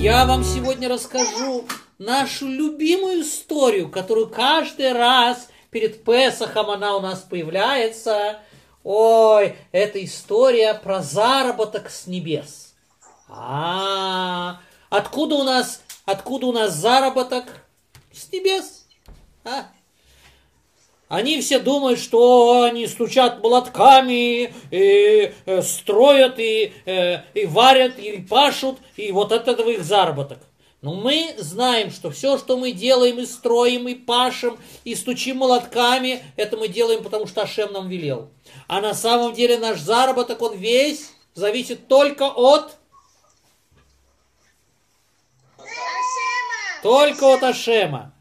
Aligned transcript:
Я 0.00 0.24
вам 0.24 0.44
сегодня 0.44 0.88
расскажу 0.88 1.66
нашу 1.98 2.48
любимую 2.48 3.20
историю, 3.20 3.90
которую 3.90 4.30
каждый 4.30 4.94
раз 4.94 5.48
перед 5.68 6.04
Песохом 6.04 6.70
она 6.70 6.96
у 6.96 7.00
нас 7.00 7.20
появляется. 7.20 8.38
Ой, 8.82 9.56
это 9.72 10.02
история 10.02 10.72
про 10.72 11.02
заработок 11.02 11.90
с 11.90 12.06
небес. 12.06 12.72
А, 13.28 14.60
откуда 14.88 15.34
у 15.34 15.42
нас, 15.42 15.82
откуда 16.06 16.46
у 16.46 16.52
нас 16.52 16.72
заработок 16.72 17.44
с 18.10 18.32
небес? 18.32 18.86
А? 19.44 19.66
Они 21.10 21.40
все 21.40 21.58
думают, 21.58 21.98
что 21.98 22.62
они 22.62 22.86
стучат 22.86 23.42
молотками, 23.42 24.54
и 24.70 25.32
э, 25.44 25.62
строят, 25.62 26.38
и, 26.38 26.72
э, 26.86 27.22
и 27.34 27.46
варят, 27.46 27.98
и 27.98 28.18
пашут, 28.18 28.78
и 28.96 29.10
вот 29.10 29.32
от 29.32 29.48
этого 29.48 29.70
их 29.70 29.82
заработок. 29.82 30.38
Но 30.82 30.94
мы 30.94 31.34
знаем, 31.36 31.90
что 31.90 32.12
все, 32.12 32.38
что 32.38 32.56
мы 32.56 32.70
делаем 32.70 33.18
и 33.18 33.26
строим, 33.26 33.88
и 33.88 33.96
пашем, 33.96 34.56
и 34.84 34.94
стучим 34.94 35.38
молотками, 35.38 36.22
это 36.36 36.56
мы 36.56 36.68
делаем, 36.68 37.02
потому 37.02 37.26
что 37.26 37.42
Ашем 37.42 37.72
нам 37.72 37.88
велел. 37.88 38.30
А 38.68 38.80
на 38.80 38.94
самом 38.94 39.34
деле 39.34 39.58
наш 39.58 39.80
заработок, 39.80 40.40
он 40.40 40.56
весь 40.56 41.10
зависит 41.34 41.88
только 41.88 42.28
от... 42.28 42.76
Только 46.84 47.34
от 47.34 47.42
Ашема 47.42 48.14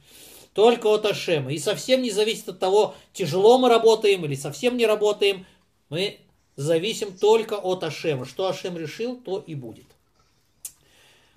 только 0.59 0.87
от 0.87 1.05
Ашема. 1.05 1.53
И 1.53 1.57
совсем 1.57 2.01
не 2.01 2.11
зависит 2.11 2.49
от 2.49 2.59
того, 2.59 2.93
тяжело 3.13 3.57
мы 3.59 3.69
работаем 3.69 4.25
или 4.25 4.35
совсем 4.35 4.75
не 4.75 4.85
работаем. 4.85 5.45
Мы 5.87 6.19
зависим 6.57 7.17
только 7.17 7.53
от 7.53 7.81
Ашема. 7.85 8.25
Что 8.25 8.49
Ашем 8.49 8.77
решил, 8.77 9.15
то 9.15 9.39
и 9.39 9.55
будет. 9.55 9.85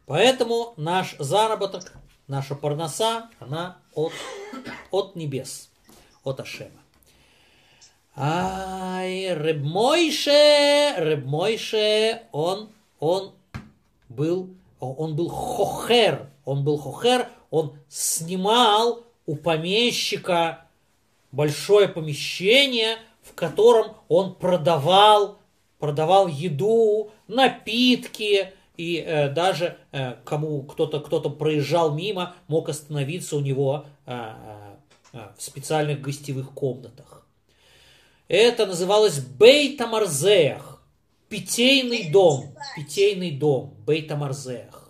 Поэтому 0.06 0.75
наш 0.77 1.14
заработок, 1.20 1.92
наша 2.27 2.56
парноса, 2.56 3.31
она 3.39 3.79
от, 3.95 4.12
от 4.91 5.14
небес, 5.14 5.70
от 6.25 6.41
Ашема. 6.41 6.83
Ай, 8.17 9.33
Рыбмойше, 9.34 10.95
Рыбмойше, 10.97 12.23
он, 12.33 12.70
он 12.98 13.34
был, 14.09 14.51
он 14.81 15.14
был 15.14 15.29
хохер, 15.29 16.29
он 16.45 16.64
был 16.64 16.77
хохер, 16.77 17.31
он 17.51 17.79
снимал 17.89 19.05
у 19.27 19.37
помещика 19.37 20.67
большое 21.31 21.89
помещение, 21.89 22.98
в 23.23 23.34
котором 23.34 23.97
он 24.09 24.34
продавал, 24.34 25.39
продавал 25.79 26.29
еду, 26.29 27.11
напитки, 27.29 28.53
и 28.77 28.97
э, 28.97 29.29
даже 29.29 29.77
э, 29.92 30.14
кому 30.25 30.62
кто-то 30.62 31.01
кто-то 31.01 31.31
проезжал 31.31 31.95
мимо, 31.95 32.34
мог 32.48 32.69
остановиться 32.69 33.37
у 33.37 33.41
него 33.41 33.87
э, 34.06 34.33
э, 35.12 35.19
в 35.36 35.42
специальных 35.42 36.01
гостевых 36.01 36.53
комнатах. 36.53 37.27
Это 38.29 38.67
называлось 38.67 39.19
Бейтамарзеях, 39.19 40.83
питейный 41.29 42.11
дом, 42.11 42.55
питейный 42.77 43.31
дом, 43.31 43.75
Бейтамарзеях. 43.86 44.82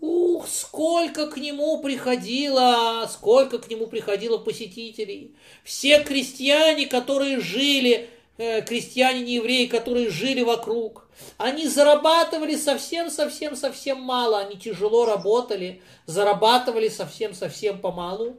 Ух, 0.00 0.46
сколько 0.46 1.26
к 1.26 1.38
нему 1.38 1.78
приходило, 1.78 3.08
сколько 3.10 3.58
к 3.58 3.70
нему 3.70 3.86
приходило 3.86 4.36
посетителей. 4.36 5.34
Все 5.64 6.02
крестьяне, 6.04 6.86
которые 6.86 7.40
жили, 7.40 8.10
э, 8.36 8.60
крестьяне 8.60 9.22
не 9.22 9.34
евреи, 9.36 9.66
которые 9.66 10.10
жили 10.10 10.42
вокруг, 10.42 11.08
они 11.38 11.66
зарабатывали 11.66 12.56
совсем-совсем-совсем 12.56 14.00
мало, 14.00 14.40
они 14.40 14.56
тяжело 14.56 15.06
работали, 15.06 15.80
зарабатывали 16.04 16.88
совсем-совсем 16.88 17.80
помалу, 17.80 18.36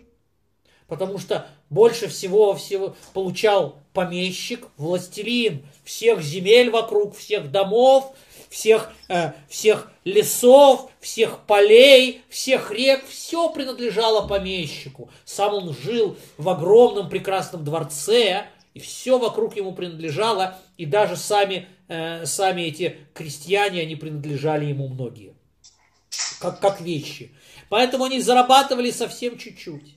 потому 0.87 1.17
что 1.17 1.47
больше 1.71 2.07
всего, 2.07 2.53
всего 2.53 2.95
получал 3.13 3.79
помещик, 3.93 4.67
властелин 4.77 5.65
всех 5.83 6.21
земель 6.21 6.69
вокруг, 6.69 7.15
всех 7.17 7.51
домов, 7.51 8.13
всех, 8.49 8.91
э, 9.09 9.33
всех 9.49 9.91
лесов, 10.03 10.89
всех 10.99 11.45
полей, 11.45 12.21
всех 12.29 12.71
рек, 12.71 13.05
все 13.07 13.49
принадлежало 13.49 14.27
помещику. 14.27 15.09
Сам 15.25 15.53
он 15.53 15.75
жил 15.75 16.17
в 16.37 16.49
огромном 16.49 17.09
прекрасном 17.09 17.63
дворце, 17.63 18.47
и 18.73 18.79
все 18.79 19.17
вокруг 19.17 19.55
ему 19.55 19.73
принадлежало, 19.73 20.57
и 20.77 20.85
даже 20.85 21.15
сами, 21.15 21.67
э, 21.87 22.25
сами 22.25 22.61
эти 22.61 22.97
крестьяне, 23.13 23.81
они 23.81 23.95
принадлежали 23.95 24.65
ему 24.65 24.87
многие, 24.87 25.33
как, 26.39 26.59
как 26.59 26.81
вещи. 26.81 27.31
Поэтому 27.69 28.05
они 28.05 28.21
зарабатывали 28.21 28.91
совсем 28.91 29.37
чуть-чуть. 29.37 29.95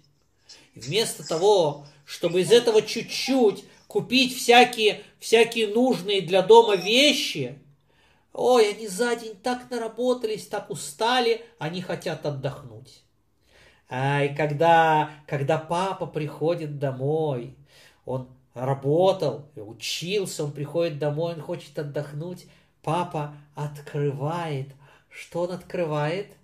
Вместо 0.74 1.26
того, 1.26 1.86
чтобы 2.04 2.40
из 2.40 2.50
этого 2.50 2.82
чуть-чуть 2.82 3.64
купить 3.86 4.36
всякие, 4.36 5.02
всякие 5.18 5.68
нужные 5.68 6.20
для 6.20 6.42
дома 6.42 6.76
вещи, 6.76 7.58
Ой, 8.32 8.70
они 8.70 8.86
за 8.86 9.16
день 9.16 9.36
так 9.42 9.70
наработались, 9.70 10.46
так 10.46 10.70
устали, 10.70 11.44
они 11.58 11.82
хотят 11.82 12.24
отдохнуть. 12.24 13.02
Ай, 13.88 14.34
когда, 14.36 15.10
когда 15.26 15.58
папа 15.58 16.06
приходит 16.06 16.78
домой, 16.78 17.56
он 18.04 18.28
работал, 18.54 19.48
учился, 19.56 20.44
он 20.44 20.52
приходит 20.52 20.98
домой, 20.98 21.34
он 21.34 21.40
хочет 21.40 21.76
отдохнуть, 21.76 22.46
папа 22.82 23.34
открывает. 23.56 24.68
Что 25.08 25.42
он 25.42 25.52
открывает? 25.52 26.36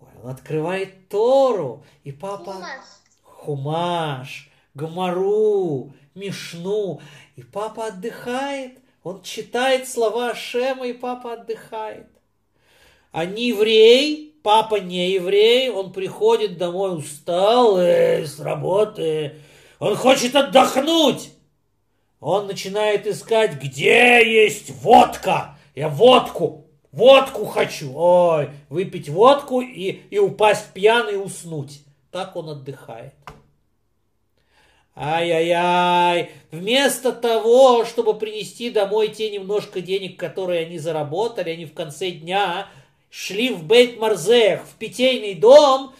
Ой, 0.00 0.08
он 0.22 0.30
открывает 0.30 1.08
Тору, 1.10 1.84
и 2.04 2.12
папа... 2.12 2.54
Хумаш. 2.54 2.84
Хумаш, 3.22 4.50
Гамару, 4.74 5.92
Мишну. 6.14 7.00
И 7.36 7.42
папа 7.42 7.86
отдыхает, 7.86 8.78
он 9.02 9.22
читает 9.22 9.88
слова 9.88 10.34
Шема, 10.34 10.86
и 10.86 10.92
папа 10.92 11.34
отдыхает. 11.34 12.06
А 13.10 13.24
не 13.24 13.48
еврей, 13.48 14.36
папа 14.42 14.76
не 14.76 15.12
еврей, 15.12 15.70
он 15.70 15.92
приходит 15.92 16.58
домой 16.58 16.96
усталый 16.96 18.26
с 18.26 18.38
работы, 18.38 19.36
он 19.78 19.96
хочет 19.96 20.36
отдохнуть. 20.36 21.30
Он 22.20 22.46
начинает 22.46 23.06
искать, 23.08 23.60
где 23.60 24.22
есть 24.24 24.70
водка. 24.82 25.58
Я 25.74 25.88
водку, 25.88 26.66
водку 26.92 27.46
хочу. 27.46 27.92
Ой, 27.96 28.50
выпить 28.68 29.08
водку 29.08 29.60
и, 29.60 30.02
и 30.08 30.18
упасть 30.20 30.72
пьяный 30.72 31.20
уснуть. 31.20 31.80
Так 32.12 32.36
он 32.36 32.50
отдыхает. 32.50 33.14
Ай-яй-яй, 34.94 36.32
вместо 36.50 37.12
того, 37.12 37.86
чтобы 37.86 38.12
принести 38.12 38.68
домой 38.68 39.08
те 39.08 39.30
немножко 39.30 39.80
денег, 39.80 40.18
которые 40.18 40.66
они 40.66 40.78
заработали, 40.78 41.50
они 41.50 41.64
в 41.64 41.72
конце 41.72 42.10
дня 42.10 42.66
шли 43.08 43.50
в 43.50 43.64
Бейт-Марзех, 43.64 44.60
в 44.66 44.74
питейный 44.78 45.34
дом. 45.34 45.94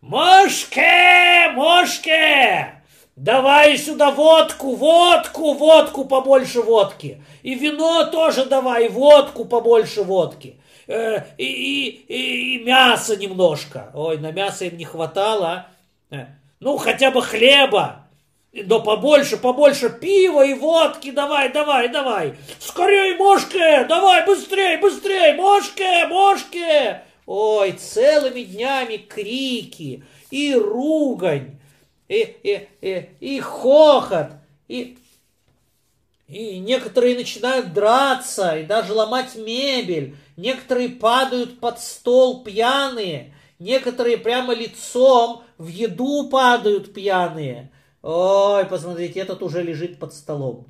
Мошке, 0.00 1.52
Мошке, 1.54 2.82
давай 3.14 3.78
сюда 3.78 4.10
водку, 4.10 4.74
водку, 4.74 5.54
водку, 5.54 6.04
побольше 6.04 6.60
водки. 6.60 7.22
И 7.44 7.54
вино 7.54 8.04
тоже 8.06 8.46
давай, 8.46 8.88
водку, 8.88 9.44
побольше 9.44 10.02
водки. 10.02 10.56
Э, 10.88 11.22
и, 11.38 11.44
и, 11.44 11.88
и, 12.08 12.56
и 12.56 12.64
мясо 12.64 13.16
немножко. 13.16 13.90
Ой, 13.94 14.18
на 14.18 14.32
мясо 14.32 14.64
им 14.64 14.76
не 14.76 14.84
хватало. 14.84 15.68
Э, 16.10 16.26
ну, 16.58 16.76
хотя 16.76 17.10
бы 17.10 17.22
хлеба. 17.22 18.03
Да 18.62 18.78
побольше, 18.78 19.36
побольше 19.36 19.90
пива 19.90 20.46
и 20.46 20.54
водки, 20.54 21.10
давай, 21.10 21.52
давай, 21.52 21.88
давай. 21.88 22.34
Скорей, 22.60 23.16
мошке, 23.16 23.84
давай, 23.88 24.24
быстрей, 24.24 24.76
быстрей, 24.76 25.34
мошке, 25.34 26.06
мошке. 26.06 27.02
Ой, 27.26 27.72
целыми 27.72 28.42
днями 28.42 28.98
крики 28.98 30.04
и 30.30 30.54
ругань, 30.54 31.58
и, 32.06 32.36
и, 32.44 32.68
и, 32.80 33.08
и 33.18 33.40
хохот, 33.40 34.28
и, 34.68 34.98
и 36.28 36.58
некоторые 36.58 37.16
начинают 37.16 37.72
драться, 37.72 38.56
и 38.58 38.62
даже 38.64 38.92
ломать 38.92 39.34
мебель. 39.34 40.16
Некоторые 40.36 40.90
падают 40.90 41.58
под 41.58 41.80
стол 41.80 42.44
пьяные, 42.44 43.34
некоторые 43.58 44.16
прямо 44.16 44.54
лицом 44.54 45.42
в 45.58 45.66
еду 45.66 46.28
падают 46.28 46.94
пьяные. 46.94 47.72
Ой, 48.06 48.66
посмотрите, 48.66 49.18
этот 49.20 49.42
уже 49.42 49.62
лежит 49.62 49.98
под 49.98 50.12
столом. 50.12 50.66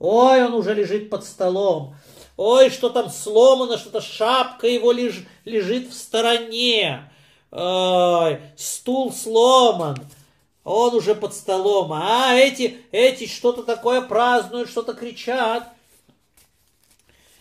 Ой, 0.00 0.44
он 0.44 0.52
уже 0.52 0.74
лежит 0.74 1.10
под 1.10 1.24
столом. 1.24 1.94
Ой, 2.36 2.70
что 2.70 2.90
там 2.90 3.08
сломано, 3.08 3.78
что-то 3.78 4.00
шапка 4.00 4.66
его 4.66 4.90
леж, 4.90 5.24
лежит 5.44 5.88
в 5.88 5.94
стороне. 5.94 7.08
Ой, 7.52 8.40
стул 8.56 9.12
сломан. 9.12 9.96
Он 10.64 10.92
уже 10.96 11.14
под 11.14 11.34
столом. 11.34 11.92
А 11.92 12.34
эти, 12.34 12.80
эти 12.90 13.28
что-то 13.28 13.62
такое 13.62 14.00
празднуют, 14.00 14.68
что-то 14.68 14.94
кричат. 14.94 15.68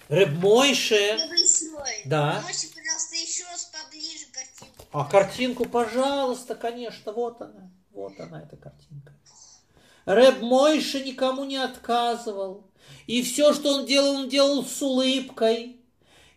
Реб 0.08 0.34
Мойше. 0.34 1.18
Да. 2.06 2.44
Можете, 2.44 2.68
пожалуйста, 2.68 3.16
еще 3.16 3.44
раз 3.46 3.72
поближе 3.74 4.26
картинку? 4.32 4.86
а 4.92 5.06
картинку, 5.06 5.66
пожалуйста, 5.66 6.54
конечно, 6.54 7.12
вот 7.12 7.42
она, 7.42 7.72
вот 7.92 8.20
она, 8.20 8.44
эта 8.44 8.56
картинка. 8.56 9.14
Реб 10.06 10.42
Мойше 10.42 11.04
никому 11.04 11.46
не 11.46 11.58
отказывал. 11.58 12.64
И 13.08 13.22
все, 13.22 13.54
что 13.54 13.74
он 13.76 13.86
делал, 13.86 14.16
он 14.16 14.30
делал 14.30 14.66
с 14.66 14.82
улыбкой. 14.82 15.78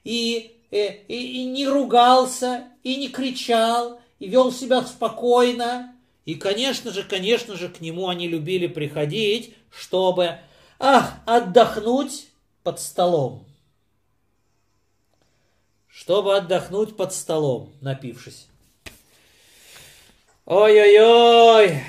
И, 0.05 0.57
э, 0.71 1.03
и, 1.09 1.43
и 1.43 1.45
не 1.45 1.67
ругался, 1.67 2.69
и 2.83 2.97
не 2.97 3.09
кричал, 3.09 4.01
и 4.19 4.29
вел 4.29 4.53
себя 4.53 4.83
спокойно. 4.83 5.95
И, 6.25 6.35
конечно 6.35 6.91
же, 6.91 7.03
конечно 7.03 7.57
же, 7.57 7.69
к 7.69 7.81
нему 7.81 8.09
они 8.09 8.29
любили 8.29 8.67
приходить, 8.67 9.55
чтобы 9.71 10.39
ах, 10.79 11.15
отдохнуть 11.27 12.29
под 12.63 12.81
столом. 12.81 13.47
Чтобы 15.89 16.37
отдохнуть 16.37 16.97
под 16.97 17.15
столом, 17.15 17.73
напившись. 17.81 18.49
Ой-ой-ой! 20.45 21.83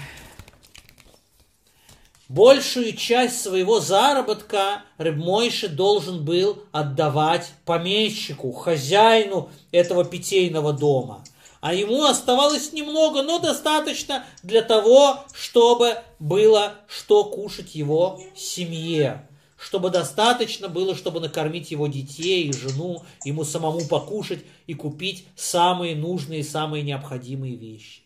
Большую 2.27 2.93
часть 2.93 3.39
своего 3.41 3.79
заработка 3.79 4.81
Рыбмойши 4.97 5.67
должен 5.67 6.25
был 6.25 6.63
отдавать 6.71 7.51
помещику, 7.65 8.51
хозяину 8.51 9.51
этого 9.71 10.03
питейного 10.03 10.73
дома. 10.73 11.23
А 11.61 11.75
ему 11.75 12.03
оставалось 12.03 12.73
немного, 12.73 13.21
но 13.21 13.37
достаточно 13.37 14.25
для 14.41 14.63
того, 14.63 15.19
чтобы 15.33 15.97
было 16.17 16.73
что 16.87 17.25
кушать 17.25 17.75
его 17.75 18.19
семье. 18.35 19.27
Чтобы 19.55 19.91
достаточно 19.91 20.67
было, 20.67 20.95
чтобы 20.95 21.19
накормить 21.19 21.71
его 21.71 21.87
детей 21.87 22.47
и 22.47 22.53
жену, 22.53 23.03
ему 23.23 23.43
самому 23.43 23.87
покушать 23.87 24.43
и 24.65 24.73
купить 24.73 25.25
самые 25.35 25.95
нужные, 25.95 26.43
самые 26.43 26.83
необходимые 26.83 27.55
вещи. 27.55 28.01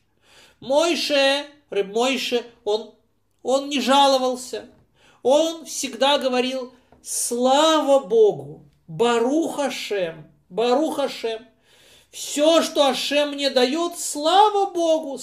Мойше, 0.59 1.45
Рыб 1.69 1.87
Мойше, 1.93 2.43
он 2.65 2.91
он 3.43 3.69
не 3.69 3.81
жаловался. 3.81 4.69
Он 5.21 5.65
всегда 5.65 6.17
говорил, 6.17 6.73
слава 7.01 8.05
Богу, 8.05 8.65
Барух 8.87 9.59
Ашем, 9.59 10.31
Барух 10.49 10.99
Ашем. 10.99 11.45
Все, 12.11 12.61
что 12.61 12.87
Ашем 12.87 13.31
мне 13.31 13.49
дает, 13.49 13.97
слава 13.97 14.71
Богу, 14.71 15.19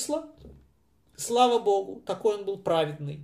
слава 1.16 1.58
Богу. 1.58 2.02
Такой 2.06 2.36
он 2.36 2.44
был 2.44 2.58
праведный. 2.58 3.20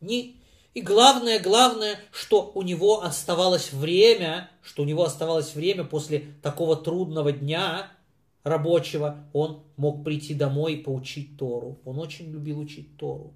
Не, 0.00 0.40
и 0.74 0.80
главное, 0.80 1.38
главное, 1.38 2.00
что 2.10 2.50
у 2.54 2.62
него 2.62 3.02
оставалось 3.02 3.72
время, 3.72 4.50
что 4.62 4.82
у 4.82 4.86
него 4.86 5.04
оставалось 5.04 5.54
время 5.54 5.84
после 5.84 6.34
такого 6.42 6.76
трудного 6.76 7.32
дня 7.32 7.90
рабочего, 8.44 9.26
он 9.32 9.64
мог 9.76 10.04
прийти 10.04 10.34
домой 10.34 10.74
и 10.74 10.82
поучить 10.82 11.36
Тору. 11.36 11.80
Он 11.84 11.98
очень 11.98 12.30
любил 12.30 12.60
учить 12.60 12.96
Тору. 12.96 13.32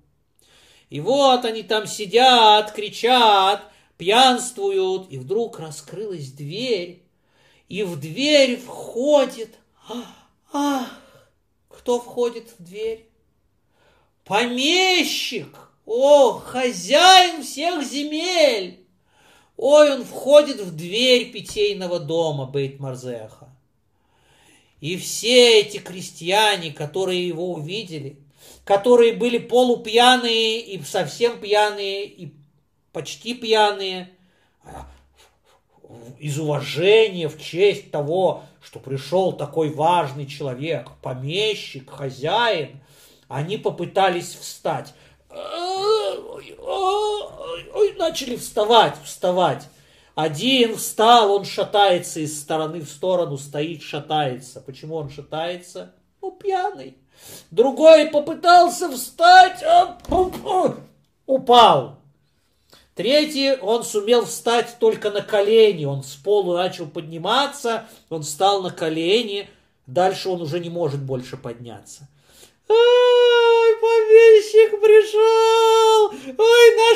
И 0.90 1.00
вот 1.00 1.44
они 1.44 1.62
там 1.62 1.86
сидят, 1.86 2.72
кричат, 2.72 3.62
пьянствуют, 3.96 5.10
и 5.10 5.18
вдруг 5.18 5.58
раскрылась 5.58 6.30
дверь, 6.30 7.02
и 7.68 7.82
в 7.82 7.98
дверь 7.98 8.58
входит... 8.58 9.58
Ах, 10.52 10.86
кто 11.68 12.00
входит 12.00 12.48
в 12.58 12.62
дверь? 12.62 13.08
Помещик! 14.24 15.70
О, 15.84 16.32
хозяин 16.32 17.42
всех 17.42 17.82
земель! 17.84 18.86
Ой, 19.56 19.94
он 19.94 20.04
входит 20.04 20.60
в 20.60 20.76
дверь 20.76 21.32
питейного 21.32 21.98
дома 21.98 22.46
Бейт 22.46 22.78
Марзеха. 22.78 23.48
И 24.80 24.96
все 24.96 25.60
эти 25.60 25.78
крестьяне, 25.78 26.72
которые 26.72 27.26
его 27.26 27.52
увидели, 27.52 28.18
которые 28.64 29.14
были 29.14 29.38
полупьяные 29.38 30.60
и 30.60 30.82
совсем 30.82 31.40
пьяные, 31.40 32.06
и 32.06 32.32
почти 32.92 33.34
пьяные, 33.34 34.10
из 36.18 36.38
уважения, 36.38 37.28
в 37.28 37.40
честь 37.40 37.90
того, 37.90 38.42
что 38.60 38.78
пришел 38.78 39.32
такой 39.32 39.70
важный 39.70 40.26
человек, 40.26 40.90
помещик, 41.00 41.90
хозяин, 41.90 42.80
они 43.28 43.56
попытались 43.56 44.34
встать. 44.34 44.92
Начали 47.98 48.36
вставать, 48.36 48.96
вставать. 49.02 49.68
Один 50.18 50.76
встал, 50.76 51.32
он 51.32 51.44
шатается 51.44 52.18
из 52.18 52.40
стороны 52.40 52.80
в 52.80 52.90
сторону, 52.90 53.38
стоит, 53.38 53.82
шатается. 53.82 54.60
Почему 54.60 54.96
он 54.96 55.10
шатается? 55.10 55.94
Ну, 56.20 56.32
пьяный. 56.32 56.98
Другой 57.52 58.06
попытался 58.06 58.90
встать, 58.90 59.62
он 60.10 60.74
упал. 61.24 62.00
Третий, 62.96 63.60
он 63.60 63.84
сумел 63.84 64.24
встать 64.24 64.78
только 64.80 65.12
на 65.12 65.22
колени. 65.22 65.84
Он 65.84 66.02
с 66.02 66.16
полу 66.16 66.56
начал 66.56 66.88
подниматься, 66.88 67.86
он 68.10 68.24
встал 68.24 68.60
на 68.60 68.72
колени. 68.72 69.48
Дальше 69.86 70.30
он 70.30 70.42
уже 70.42 70.58
не 70.58 70.68
может 70.68 71.00
больше 71.00 71.36
подняться. 71.36 72.08
Ой, 72.68 73.76
помещик 73.80 74.80
пришел! 74.80 76.10
Ой, 76.10 76.76
наше 76.76 76.87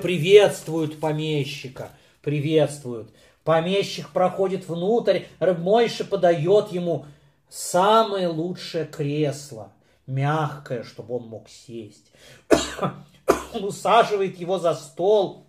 приветствуют 0.00 1.00
помещика, 1.00 1.90
приветствуют. 2.22 3.10
Помещик 3.44 4.10
проходит 4.10 4.68
внутрь, 4.68 5.22
Рыбмойша 5.38 6.04
подает 6.04 6.72
ему 6.72 7.06
самое 7.48 8.28
лучшее 8.28 8.84
кресло, 8.84 9.72
мягкое, 10.06 10.82
чтобы 10.82 11.16
он 11.16 11.28
мог 11.28 11.48
сесть. 11.48 12.12
Усаживает 13.54 14.38
его 14.38 14.58
за 14.58 14.74
стол, 14.74 15.46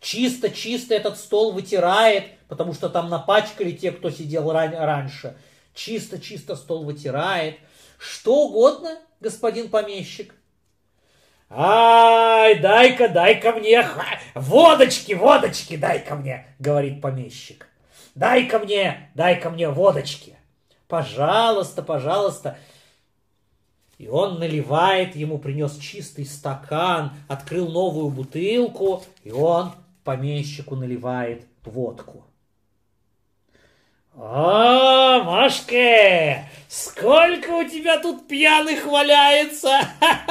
чисто-чисто 0.00 0.94
этот 0.94 1.18
стол 1.18 1.52
вытирает, 1.52 2.24
потому 2.48 2.74
что 2.74 2.88
там 2.88 3.08
напачкали 3.08 3.72
те, 3.72 3.90
кто 3.92 4.10
сидел 4.10 4.50
ран- 4.52 4.74
раньше. 4.74 5.36
Чисто-чисто 5.74 6.54
стол 6.56 6.84
вытирает. 6.84 7.56
Что 7.98 8.46
угодно, 8.46 8.98
господин 9.20 9.70
помещик. 9.70 10.34
Ай, 11.54 12.58
дай-ка, 12.60 13.08
дай-ка 13.08 13.52
мне, 13.52 13.86
водочки, 14.34 15.12
водочки 15.12 15.76
дай-ка 15.76 16.14
мне, 16.14 16.46
говорит 16.58 17.02
помещик. 17.02 17.68
Дай-ка 18.14 18.58
мне, 18.58 19.10
дай-ка 19.14 19.50
мне 19.50 19.68
водочки. 19.68 20.36
Пожалуйста, 20.88 21.82
пожалуйста. 21.82 22.56
И 23.98 24.08
он 24.08 24.38
наливает, 24.38 25.14
ему 25.14 25.36
принес 25.36 25.76
чистый 25.76 26.24
стакан, 26.24 27.12
открыл 27.28 27.68
новую 27.68 28.08
бутылку, 28.08 29.02
и 29.22 29.30
он 29.30 29.72
помещику 30.04 30.74
наливает 30.74 31.44
водку. 31.64 32.24
«О, 34.14 35.22
Машка, 35.24 36.46
сколько 36.68 37.50
у 37.50 37.64
тебя 37.64 37.98
тут 37.98 38.28
пьяных 38.28 38.84
валяется 38.84 39.80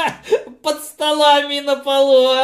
под 0.62 0.84
столами 0.84 1.62
на 1.62 1.78
полу! 1.78 2.36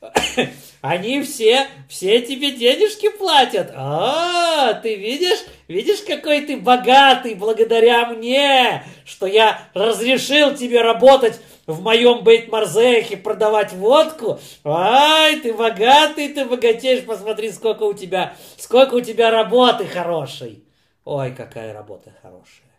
Они 0.80 1.22
все, 1.22 1.66
все 1.88 2.22
тебе 2.22 2.52
денежки 2.52 3.10
платят. 3.10 3.70
А, 3.76 4.72
ты 4.74 4.96
видишь, 4.96 5.40
видишь, 5.68 6.00
какой 6.06 6.40
ты 6.40 6.56
богатый 6.56 7.34
благодаря 7.34 8.06
мне, 8.06 8.82
что 9.04 9.26
я 9.26 9.68
разрешил 9.74 10.54
тебе 10.54 10.80
работать 10.80 11.38
в 11.66 11.82
моем 11.82 12.24
Бейт-Марзехе 12.24 13.16
продавать 13.16 13.72
водку. 13.72 14.38
Ай, 14.64 15.40
ты 15.40 15.52
богатый, 15.52 16.28
ты 16.28 16.44
богатеешь, 16.44 17.04
посмотри, 17.04 17.50
сколько 17.52 17.84
у 17.84 17.92
тебя, 17.92 18.36
сколько 18.56 18.94
у 18.94 19.00
тебя 19.00 19.30
работы 19.30 19.86
хорошей. 19.86 20.64
Ой, 21.04 21.34
какая 21.34 21.72
работа 21.72 22.12
хорошая. 22.22 22.72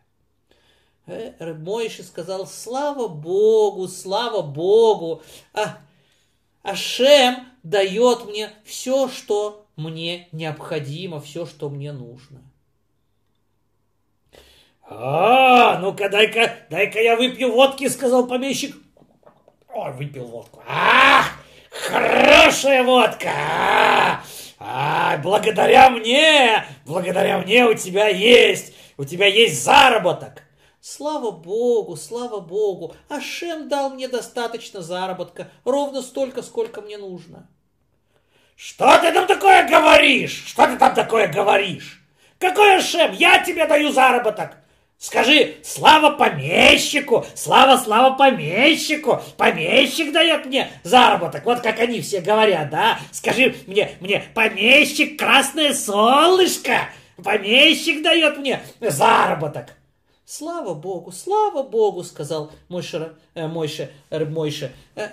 Э, 1.05 1.53
Мойши 1.53 2.03
сказал, 2.03 2.47
слава 2.47 3.07
Богу, 3.07 3.87
слава 3.87 4.41
Богу. 4.41 5.21
А, 5.53 5.77
Ашем 6.61 7.47
дает 7.63 8.25
мне 8.25 8.49
все, 8.63 9.09
что 9.09 9.65
мне 9.75 10.29
необходимо, 10.31 11.19
все, 11.19 11.45
что 11.45 11.69
мне 11.69 11.91
нужно. 11.91 12.41
А, 14.95 15.79
ну-ка, 15.79 16.07
дай-ка, 16.07 16.53
дай-ка 16.69 17.01
я 17.01 17.15
выпью 17.15 17.51
водки, 17.51 17.88
сказал 17.89 18.27
помещик. 18.27 18.75
Ой, 19.73 19.91
выпил 19.93 20.25
водку. 20.25 20.62
А, 20.67 21.23
хорошая 21.71 22.83
водка. 22.83 23.29
А, 23.29 24.23
а, 24.59 25.17
благодаря 25.17 25.89
мне, 25.89 26.63
благодаря 26.85 27.39
мне 27.39 27.65
у 27.65 27.73
тебя 27.73 28.07
есть, 28.07 28.73
у 28.97 29.03
тебя 29.03 29.25
есть 29.25 29.63
заработок. 29.63 30.43
Слава 30.79 31.31
Богу, 31.31 31.95
слава 31.95 32.39
Богу, 32.39 32.95
Ашем 33.09 33.69
дал 33.69 33.89
мне 33.89 34.07
достаточно 34.07 34.81
заработка, 34.81 35.50
ровно 35.63 36.01
столько, 36.01 36.43
сколько 36.43 36.81
мне 36.81 36.97
нужно. 36.97 37.50
Что 38.55 39.00
ты 39.00 39.12
там 39.12 39.25
такое 39.25 39.67
говоришь? 39.67 40.43
Что 40.45 40.67
ты 40.67 40.77
там 40.77 40.93
такое 40.93 41.27
говоришь? 41.27 42.03
Какой 42.38 42.77
Ашем? 42.77 43.12
Я 43.13 43.43
тебе 43.43 43.65
даю 43.65 43.91
заработок. 43.91 44.62
Скажи, 45.03 45.55
слава 45.63 46.12
помещику, 46.12 47.25
слава, 47.36 47.75
слава 47.75 48.15
помещику, 48.15 49.22
помещик 49.36 50.13
дает 50.13 50.45
мне 50.45 50.72
заработок, 50.83 51.43
вот 51.43 51.60
как 51.60 51.77
они 51.81 52.00
все 52.00 52.22
говорят, 52.22 52.69
да? 52.69 52.98
Скажи 53.12 53.53
мне, 53.67 53.98
мне, 54.00 54.24
помещик, 54.33 55.19
красное 55.19 55.74
солнышко, 55.74 56.88
помещик 57.22 58.01
дает 58.01 58.38
мне 58.38 58.62
заработок. 58.79 59.75
Слава 60.24 60.74
Богу, 60.74 61.12
слава 61.12 61.63
Богу, 61.63 62.05
сказал 62.05 62.53
Мойша, 62.69 63.15
э, 63.33 63.45
Мойша, 63.45 63.91
э, 64.10 64.24
Мойша. 64.24 64.72
Э, 64.95 65.10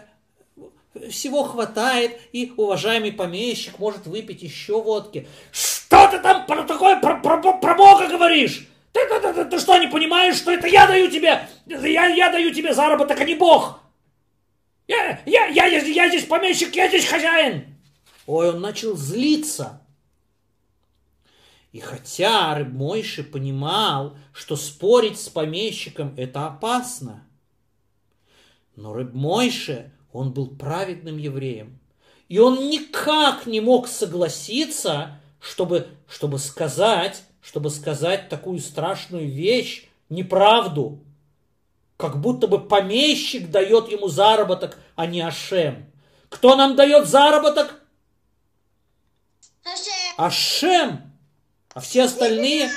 всего 1.11 1.43
хватает, 1.43 2.17
и 2.31 2.53
уважаемый 2.57 3.11
помещик 3.11 3.81
может 3.81 4.07
выпить 4.07 4.45
еще 4.45 4.81
водки. 4.81 5.27
Что 5.51 6.07
ты 6.07 6.21
там 6.21 6.47
про 6.47 6.63
такое 6.63 7.01
про, 7.01 7.17
про, 7.17 7.39
про 7.55 7.75
Бога 7.75 8.07
говоришь? 8.07 8.69
Ты, 8.93 9.09
ты, 9.09 9.21
ты, 9.21 9.33
ты, 9.33 9.45
ты 9.45 9.59
что, 9.59 9.77
не 9.79 9.87
понимаешь, 9.87 10.37
что 10.37 10.51
это 10.51 10.67
я 10.67 10.87
даю 10.87 11.11
тебе, 11.11 11.49
я, 11.67 12.07
я 12.07 12.31
даю 12.31 12.53
тебе 12.53 12.75
заработок, 12.75 13.21
а 13.21 13.25
не 13.25 13.35
Бог? 13.35 13.81
Я, 14.89 15.21
я, 15.27 15.47
я, 15.47 15.67
я, 15.67 15.79
я 15.79 16.09
здесь 16.09 16.25
помещик, 16.25 16.75
я 16.75 16.89
здесь 16.89 17.07
хозяин. 17.07 17.77
Ой, 18.27 18.51
он 18.51 18.61
начал 18.61 18.97
злиться. 18.97 19.81
И 21.73 21.79
хотя 21.79 22.57
Рыб 22.57 22.73
Мойши 22.73 23.23
понимал, 23.23 24.17
что 24.33 24.57
спорить 24.57 25.21
с 25.21 25.29
помещиком 25.29 26.15
это 26.17 26.47
опасно, 26.47 27.25
но 28.75 28.93
Рыб 28.93 29.15
Мойши, 29.15 29.93
он 30.13 30.33
был 30.33 30.49
праведным 30.57 31.19
евреем. 31.19 31.79
И 32.29 32.39
он 32.39 32.69
никак 32.69 33.47
не 33.47 33.61
мог 33.61 33.87
согласиться, 33.87 35.21
чтобы, 35.41 35.89
чтобы 36.09 36.39
сказать, 36.39 37.23
чтобы 37.41 37.71
сказать 37.71 38.29
такую 38.29 38.59
страшную 38.61 39.29
вещь, 39.29 39.89
неправду, 40.09 41.03
как 41.97 42.21
будто 42.21 42.47
бы 42.47 42.59
помещик 42.59 43.51
дает 43.51 43.91
ему 43.91 44.09
заработок, 44.09 44.79
а 44.97 45.07
не 45.07 45.21
Ашем. 45.21 45.91
Кто 46.29 46.57
нам 46.57 46.77
дает 46.77 47.07
заработок? 47.07 47.81
Ашем. 49.65 50.17
Ашем. 50.17 51.13
А 51.73 51.81
все 51.81 52.05
остальные, 52.05 52.69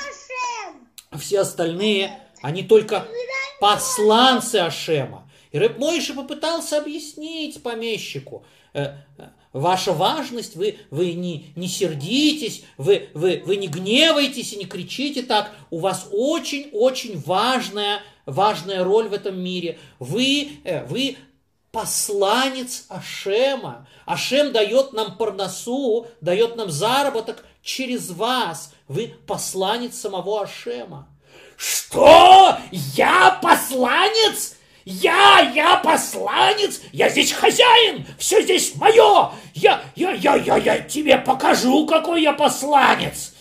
а 1.09 1.17
все 1.17 1.39
остальные, 1.39 2.19
они 2.41 2.63
только 2.63 3.07
посланцы 3.59 4.57
Ашема. 4.57 5.27
И 5.51 5.57
Рэб 5.57 5.77
Мойши 5.79 6.13
попытался 6.13 6.77
объяснить 6.77 7.61
помещику, 7.63 8.45
э, 8.73 8.97
э, 9.17 9.29
ваша 9.53 9.93
важность, 9.93 10.55
вы, 10.55 10.77
вы 10.89 11.13
не, 11.13 11.53
не 11.55 11.67
сердитесь, 11.67 12.63
вы, 12.77 13.09
вы, 13.13 13.41
вы 13.45 13.55
не 13.55 13.67
гневаетесь 13.67 14.53
и 14.53 14.57
не 14.57 14.65
кричите 14.65 15.21
так. 15.21 15.51
У 15.69 15.79
вас 15.79 16.09
очень-очень 16.11 17.21
важная, 17.21 18.01
важная 18.25 18.83
роль 18.83 19.07
в 19.07 19.13
этом 19.13 19.39
мире. 19.39 19.79
Вы, 19.99 20.59
э, 20.63 20.85
вы 20.85 21.17
посланец 21.71 22.85
Ашема. 22.89 23.87
Ашем 24.05 24.51
дает 24.51 24.93
нам 24.93 25.17
парносу, 25.17 26.07
дает 26.19 26.55
нам 26.55 26.69
заработок 26.69 27.45
через 27.61 28.09
вас. 28.09 28.73
Вы 28.87 29.15
посланец 29.25 29.95
самого 29.95 30.43
Ашема. 30.43 31.07
Что? 31.55 32.57
Я 32.71 33.39
посланец? 33.41 34.57
Я, 34.85 35.51
я 35.55 35.77
посланец, 35.77 36.81
я 36.91 37.09
здесь 37.09 37.31
хозяин, 37.31 38.05
все 38.17 38.41
здесь 38.41 38.75
мое. 38.75 39.31
Я, 39.53 39.81
я, 39.95 40.11
я, 40.11 40.35
я, 40.35 40.57
я 40.57 40.79
тебе 40.79 41.17
покажу, 41.17 41.85
какой 41.87 42.21
я 42.21 42.33
посланец. 42.33 43.33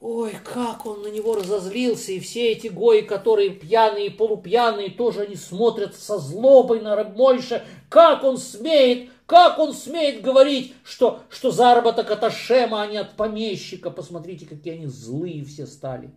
Ой, 0.00 0.34
как 0.44 0.84
он 0.84 1.02
на 1.02 1.06
него 1.06 1.36
разозлился, 1.36 2.10
и 2.10 2.18
все 2.18 2.50
эти 2.50 2.66
гои, 2.66 3.02
которые 3.02 3.50
пьяные 3.50 4.06
и 4.06 4.10
полупьяные, 4.10 4.90
тоже 4.90 5.22
они 5.22 5.36
смотрят 5.36 5.94
со 5.94 6.18
злобой 6.18 6.80
на 6.80 6.96
Рабмойша. 6.96 7.64
Как 7.88 8.24
он 8.24 8.36
смеет, 8.36 9.10
как 9.26 9.60
он 9.60 9.72
смеет 9.72 10.20
говорить, 10.20 10.74
что, 10.82 11.20
что 11.30 11.52
заработок 11.52 12.10
от 12.10 12.24
Ашема, 12.24 12.82
а 12.82 12.86
не 12.88 12.96
от 12.96 13.16
помещика. 13.16 13.90
Посмотрите, 13.90 14.44
какие 14.44 14.74
они 14.74 14.86
злые 14.86 15.44
все 15.44 15.66
стали. 15.66 16.10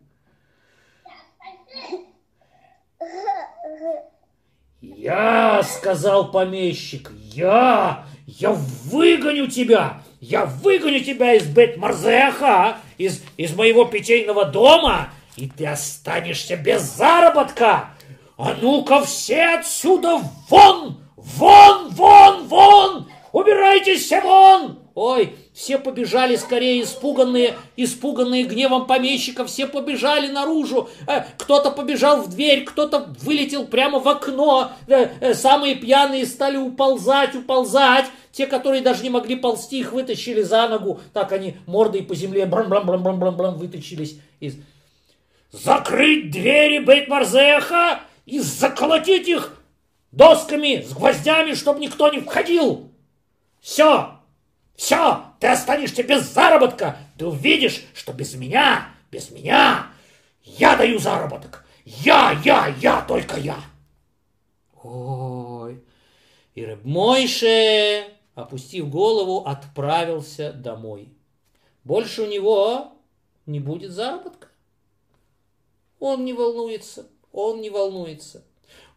Я, 4.82 5.64
сказал 5.64 6.32
помещик, 6.32 7.12
я, 7.34 8.06
я 8.26 8.52
выгоню 8.52 9.48
тебя, 9.48 10.02
я 10.20 10.46
выгоню 10.46 11.00
тебя 11.00 11.34
из 11.34 11.48
Бет-Марзеха, 11.48 12.78
из, 12.98 13.24
из 13.38 13.56
моего 13.56 13.86
питейного 13.86 14.46
дома, 14.46 15.10
и 15.36 15.50
ты 15.50 15.68
останешься 15.68 16.56
без 16.56 16.82
заработка. 16.82 17.90
А 18.38 18.56
ну-ка 18.62 19.02
все 19.04 19.56
отсюда 19.60 20.20
вон, 20.50 20.98
вон, 21.16 21.90
вон, 21.90 22.48
вон, 22.48 23.12
убирайтесь 23.32 24.06
все 24.06 24.22
вон. 24.22 24.85
Ой, 24.96 25.36
все 25.54 25.78
побежали 25.78 26.38
скорее, 26.38 26.82
испуганные, 26.82 27.56
испуганные 27.76 28.46
гневом 28.46 28.88
помещика, 28.88 29.46
все 29.46 29.68
побежали 29.68 30.32
наружу. 30.32 30.90
Э, 31.06 31.26
кто-то 31.38 31.70
побежал 31.70 32.22
в 32.22 32.30
дверь, 32.30 32.64
кто-то 32.64 33.14
вылетел 33.22 33.68
прямо 33.68 34.00
в 34.00 34.08
окно. 34.08 34.72
Э, 34.88 35.10
э, 35.20 35.34
самые 35.34 35.76
пьяные 35.76 36.26
стали 36.26 36.56
уползать, 36.56 37.36
уползать. 37.36 38.06
Те, 38.32 38.48
которые 38.48 38.82
даже 38.82 39.04
не 39.04 39.10
могли 39.10 39.36
ползти, 39.36 39.80
их 39.80 39.92
вытащили 39.92 40.42
за 40.44 40.70
ногу. 40.70 41.02
Так 41.12 41.34
они 41.34 41.58
мордой 41.68 42.02
по 42.02 42.16
земле 42.16 42.46
брам-брам-брам-брам-брам 42.46 43.56
вытащились 43.56 44.18
из... 44.40 44.56
Закрыть 45.52 46.32
двери 46.32 46.80
Бейт-Марзеха 46.80 48.00
и 48.26 48.40
заколотить 48.40 49.28
их 49.28 49.58
досками 50.14 50.86
с 50.88 50.94
гвоздями, 50.94 51.54
чтобы 51.54 51.82
никто 51.82 52.08
не 52.08 52.20
входил. 52.20 52.90
Все, 53.62 54.15
все, 54.76 55.24
ты 55.40 55.48
останешься 55.48 56.04
без 56.04 56.24
заработка. 56.24 56.98
Ты 57.18 57.26
увидишь, 57.26 57.86
что 57.94 58.14
без 58.14 58.34
меня, 58.36 58.90
без 59.12 59.32
меня, 59.32 59.88
я 60.44 60.76
даю 60.76 61.00
заработок. 61.00 61.66
Я, 61.86 62.40
я, 62.44 62.68
я, 62.82 63.02
только 63.02 63.38
я. 63.40 63.58
Ой, 64.84 65.84
и 66.54 66.66
Рэб 66.66 66.84
Мойше, 66.84 68.06
опустив 68.34 68.90
голову, 68.90 69.46
отправился 69.46 70.52
домой. 70.52 71.10
Больше 71.84 72.24
у 72.24 72.28
него 72.28 72.94
не 73.46 73.60
будет 73.60 73.92
заработка. 73.92 74.48
Он 76.00 76.26
не 76.26 76.34
волнуется, 76.34 77.08
он 77.32 77.62
не 77.62 77.70
волнуется. 77.70 78.44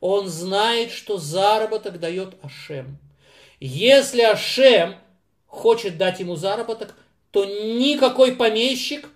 Он 0.00 0.28
знает, 0.28 0.90
что 0.90 1.18
заработок 1.18 1.98
дает 2.00 2.36
Ашем. 2.42 2.98
Если 3.60 4.22
Ашем 4.22 4.96
хочет 5.48 5.98
дать 5.98 6.20
ему 6.20 6.36
заработок, 6.36 6.94
то 7.32 7.44
никакой 7.44 8.36
помещик 8.36 9.10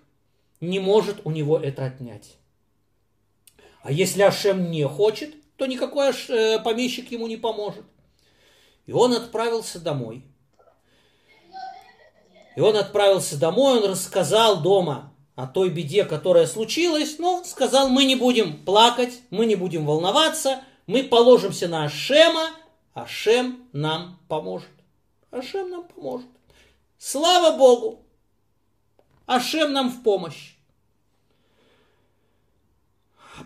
не 0.61 0.81
может 0.81 1.21
у 1.25 1.31
него 1.31 1.59
это 1.59 1.85
отнять. 1.85 2.37
А 3.83 3.93
если 3.93 4.23
Ашем 4.23 4.71
не 4.71 4.87
хочет, 4.87 5.35
то 5.57 5.67
никакой 5.67 6.11
э, 6.11 6.59
помещик 6.61 7.11
ему 7.13 7.27
не 7.27 7.37
поможет. 7.37 7.85
И 8.87 8.93
он 8.93 9.13
отправился 9.13 9.79
домой. 9.79 10.25
И 12.57 12.61
он 12.61 12.77
отправился 12.77 13.39
домой, 13.39 13.81
он 13.81 13.91
рассказал 13.91 14.61
дома 14.61 15.13
о 15.35 15.47
той 15.47 15.71
беде, 15.71 16.05
которая 16.05 16.47
случилась, 16.47 17.19
но 17.19 17.43
сказал, 17.45 17.89
мы 17.89 18.05
не 18.05 18.15
будем 18.15 18.65
плакать, 18.65 19.21
мы 19.31 19.47
не 19.47 19.57
будем 19.57 19.87
волноваться, 19.87 20.61
мы 20.87 21.03
положимся 21.03 21.69
на 21.69 21.85
Ашема, 21.85 22.51
Ашем 22.93 23.67
нам 23.73 24.19
поможет. 24.29 24.69
Ашем 25.33 25.71
нам 25.71 25.89
поможет. 25.89 26.29
Слава 26.99 27.57
Богу! 27.57 28.05
Ашем 29.25 29.73
нам 29.73 29.89
в 29.89 30.03
помощь. 30.03 30.55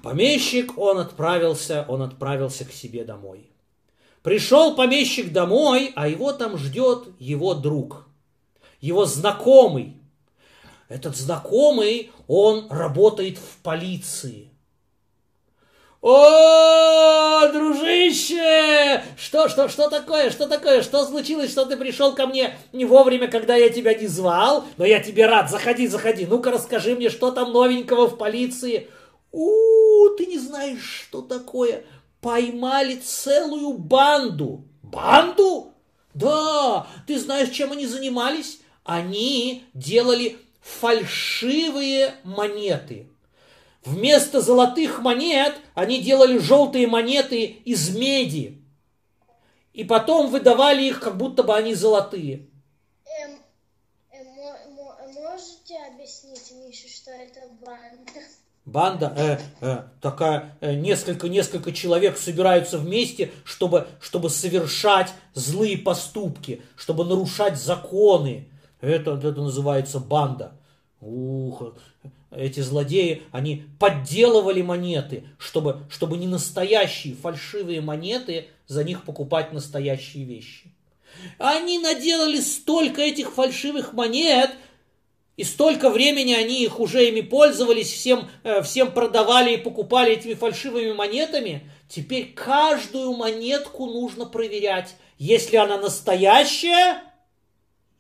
Помещик, 0.03 0.77
он 0.77 0.99
отправился, 0.99 1.87
он 1.89 2.03
отправился 2.03 2.65
к 2.65 2.73
себе 2.73 3.05
домой. 3.05 3.49
Пришел 4.23 4.75
помещик 4.75 5.33
домой, 5.33 5.93
а 5.95 6.09
его 6.09 6.33
там 6.33 6.59
ждет 6.59 7.09
его 7.21 7.55
друг, 7.55 8.09
его 8.81 9.05
знакомый. 9.05 9.97
Этот 10.89 11.17
знакомый, 11.17 12.11
он 12.27 12.67
работает 12.69 13.39
в 13.39 13.59
полиции. 13.63 14.51
О, 16.09 17.49
дружище! 17.49 19.03
Что, 19.19 19.49
что, 19.49 19.69
что 19.69 19.91
такое? 19.91 20.31
Что 20.31 20.47
такое? 20.47 20.83
Что 20.83 21.05
случилось, 21.05 21.51
что 21.51 21.67
ты 21.67 21.77
пришел 21.77 22.15
ко 22.15 22.29
мне 22.29 22.57
не 22.73 22.85
вовремя, 22.85 23.27
когда 23.27 23.57
я 23.57 23.71
тебя 23.71 23.93
не 23.93 24.07
звал? 24.07 24.65
Но 24.77 24.85
я 24.85 25.01
тебе 25.01 25.27
рад. 25.27 25.51
Заходи, 25.51 25.89
заходи. 25.89 26.25
Ну-ка 26.25 26.53
расскажи 26.53 26.95
мне, 26.95 27.11
что 27.11 27.33
там 27.33 27.53
новенького 27.53 28.07
в 28.07 28.19
полиции? 28.19 28.89
У, 29.33 29.51
ты 30.17 30.27
не 30.27 30.39
знаешь, 30.39 31.09
что 31.09 31.23
такое? 31.23 31.83
Поймали 32.21 32.95
целую 32.95 33.73
банду. 33.73 34.63
Банду? 34.85 35.73
Да, 36.15 36.87
ты 37.09 37.19
знаешь, 37.19 37.51
чем 37.51 37.73
они 37.73 37.89
занимались? 37.89 38.61
Они 38.85 39.65
делали 39.75 40.39
фальшивые 40.61 42.15
монеты. 42.23 43.09
Вместо 43.87 44.41
золотых 44.41 45.01
монет 45.01 45.55
они 45.75 46.03
делали 46.03 46.39
желтые 46.39 46.89
монеты 46.89 47.45
из 47.45 47.97
меди. 47.97 48.61
И 49.73 49.85
потом 49.85 50.29
выдавали 50.29 50.83
их, 50.83 51.01
как 51.01 51.17
будто 51.17 51.45
бы 51.45 51.55
они 51.55 51.73
золотые. 51.75 52.49
Эм, 53.23 53.39
э, 54.11 54.25
мо- 54.75 54.97
можете 55.15 55.77
объяснить, 55.93 56.53
Миша, 56.53 56.89
что 56.89 57.13
это 57.13 57.41
банда? 57.65 58.21
Банда, 58.65 59.15
э, 59.17 59.39
э, 59.61 59.83
такая, 60.01 60.57
э, 60.61 60.75
несколько, 60.75 61.29
несколько 61.29 61.71
человек 61.73 62.19
собираются 62.19 62.79
вместе, 62.79 63.31
чтобы, 63.45 63.87
чтобы 64.01 64.31
совершать 64.31 65.13
злые 65.35 65.79
поступки, 65.79 66.61
чтобы 66.75 67.05
нарушать 67.05 67.57
законы. 67.57 68.49
Это, 68.81 69.13
это 69.13 69.41
называется 69.41 70.01
банда. 70.01 70.55
Ух, 71.01 71.75
эти 72.31 72.61
злодеи, 72.61 73.23
они 73.33 73.65
подделывали 73.79 74.63
монеты, 74.63 75.25
чтобы, 75.39 75.83
чтобы 75.91 76.17
не 76.17 76.27
настоящие, 76.27 77.15
фальшивые 77.15 77.81
монеты, 77.81 78.49
за 78.67 78.85
них 78.85 79.05
покупать 79.05 79.53
настоящие 79.53 80.25
вещи. 80.25 80.73
Они 81.39 81.79
наделали 81.79 82.41
столько 82.41 83.01
этих 83.01 83.33
фальшивых 83.33 83.93
монет, 83.93 84.51
и 85.37 85.45
столько 85.45 85.91
времени 85.91 86.33
они 86.33 86.63
их 86.65 86.81
уже 86.81 87.09
ими 87.09 87.21
пользовались, 87.21 87.93
всем, 87.93 88.29
э, 88.43 88.63
всем 88.63 88.91
продавали 88.91 89.55
и 89.55 89.59
покупали 89.59 90.13
этими 90.13 90.35
фальшивыми 90.35 90.93
монетами. 90.93 91.71
Теперь 91.89 92.33
каждую 92.33 93.13
монетку 93.13 93.87
нужно 93.87 94.25
проверять, 94.25 94.97
если 95.19 95.57
она 95.57 95.77
настоящая 95.77 97.03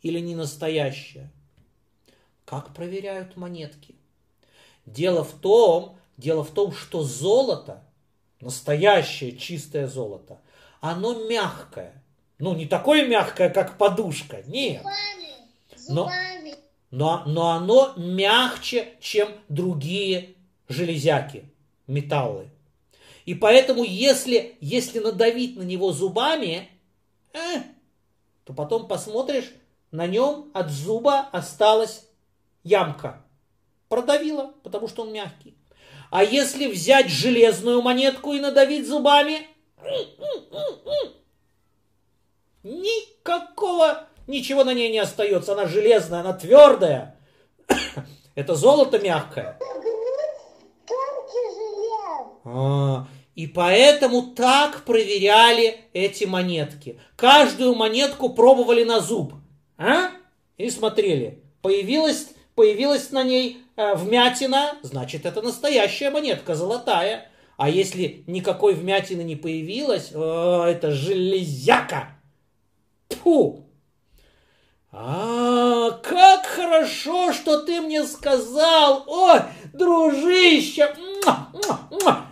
или 0.03 0.19
не 0.19 0.35
настоящая. 0.35 1.31
Как 2.47 2.73
проверяют 2.73 3.37
монетки? 3.37 3.96
Дело 4.87 5.25
в 5.25 5.33
том, 5.33 5.99
дело 6.17 6.45
в 6.45 6.51
том, 6.51 6.73
что 6.73 7.03
золото, 7.03 7.83
настоящее 8.41 9.37
чистое 9.37 9.89
золото, 9.89 10.41
оно 10.81 11.27
мягкое. 11.29 12.03
Ну, 12.39 12.55
не 12.55 12.67
такое 12.67 13.07
мягкое, 13.07 13.51
как 13.51 13.77
подушка, 13.79 14.43
нет. 14.47 14.83
Зубами, 15.77 16.55
Но-. 16.55 16.57
Но, 16.93 17.25
но 17.27 17.51
оно 17.51 17.95
мягче, 17.97 18.95
чем 19.01 19.29
другие 19.49 20.37
железяки, 20.69 21.45
металлы. 21.87 22.49
И 23.25 23.35
поэтому, 23.35 23.83
если, 23.83 24.57
если 24.61 25.01
надавить 25.01 25.57
на 25.57 25.63
него 25.63 25.93
зубами, 25.93 26.71
э, 27.33 27.63
то 28.45 28.53
потом 28.53 28.87
посмотришь, 28.87 29.53
на 29.91 30.07
нем 30.07 30.51
от 30.55 30.71
зуба 30.71 31.29
осталась 31.33 32.07
ямка. 32.63 33.26
Продавила, 33.89 34.55
потому 34.63 34.89
что 34.89 35.03
он 35.03 35.13
мягкий. 35.13 35.57
А 36.11 36.25
если 36.25 36.67
взять 36.67 37.09
железную 37.09 37.83
монетку 37.83 38.33
и 38.33 38.41
надавить 38.41 38.87
зубами, 38.87 39.47
никакого, 42.63 44.09
ничего 44.27 44.65
на 44.65 44.75
ней 44.75 44.91
не 44.91 44.99
остается. 44.99 45.53
Она 45.53 45.67
железная, 45.67 46.21
она 46.21 46.33
твердая. 46.33 47.19
Это 48.35 48.55
золото 48.55 48.99
мягкое. 48.99 49.59
А, 52.45 53.07
и 53.35 53.47
поэтому 53.47 54.35
так 54.35 54.85
проверяли 54.85 55.81
эти 55.93 56.25
монетки. 56.25 57.01
Каждую 57.17 57.75
монетку 57.75 58.31
пробовали 58.31 58.85
на 58.85 59.01
зуб. 59.01 59.35
А? 59.77 60.11
И 60.57 60.71
смотрели. 60.71 61.43
Появилась, 61.61 62.29
появилась 62.57 63.13
на 63.13 63.23
ней 63.23 63.59
э, 63.77 63.95
вмятина, 63.95 64.79
значит, 64.83 65.27
это 65.27 65.43
настоящая 65.43 66.11
монетка, 66.11 66.57
золотая. 66.57 67.29
А 67.57 67.71
если 67.71 68.25
никакой 68.27 68.75
вмятины 68.75 69.23
не 69.23 69.37
появилось, 69.37 70.11
о, 70.15 70.65
это 70.67 70.91
железяка. 70.91 72.09
Фу! 73.23 73.67
А, 74.91 75.91
как 76.03 76.47
хорошо, 76.47 77.33
что 77.33 77.61
ты 77.61 77.81
мне 77.81 78.05
сказал! 78.05 79.05
Ой, 79.07 79.41
дружище! 79.73 80.95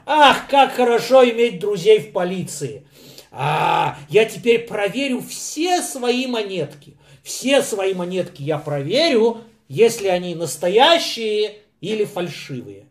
Ах, 0.06 0.48
как 0.48 0.72
хорошо 0.72 1.28
иметь 1.28 1.60
друзей 1.60 2.00
в 2.00 2.12
полиции! 2.12 2.86
А, 3.30 3.98
я 4.08 4.24
теперь 4.24 4.66
проверю 4.66 5.20
все 5.20 5.82
свои 5.82 6.26
монетки. 6.26 6.96
Все 7.22 7.62
свои 7.62 7.92
монетки 7.94 8.42
я 8.42 8.58
проверю, 8.58 9.42
если 9.68 10.08
они 10.08 10.34
настоящие 10.34 11.58
или 11.80 12.04
фальшивые. 12.04 12.86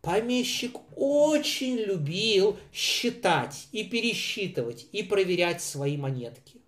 Помещик 0.00 0.76
очень 0.96 1.76
любил 1.76 2.58
считать 2.72 3.68
и 3.72 3.84
пересчитывать 3.84 4.86
и 4.92 5.02
проверять 5.02 5.62
свои 5.62 5.96
монетки. 5.96 6.60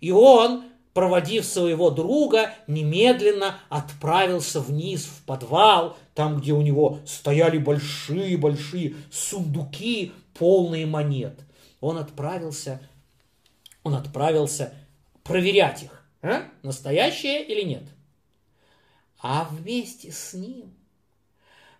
И 0.00 0.10
он, 0.10 0.64
проводив 0.92 1.44
своего 1.44 1.90
друга, 1.90 2.52
немедленно 2.66 3.60
отправился 3.68 4.60
вниз 4.60 5.04
в 5.04 5.24
подвал, 5.24 5.96
там, 6.14 6.40
где 6.40 6.52
у 6.52 6.62
него 6.62 6.98
стояли 7.06 7.58
большие-большие 7.58 8.96
сундуки, 9.12 10.12
полные 10.34 10.86
монет. 10.86 11.38
Он 11.80 11.98
отправился, 11.98 12.82
он 13.84 13.94
отправился 13.94 14.74
проверять 15.22 15.84
их, 15.84 16.01
а? 16.22 16.48
настоящие 16.62 17.44
или 17.44 17.62
нет. 17.62 17.84
А 19.18 19.48
вместе 19.50 20.10
с 20.10 20.34
ним, 20.34 20.74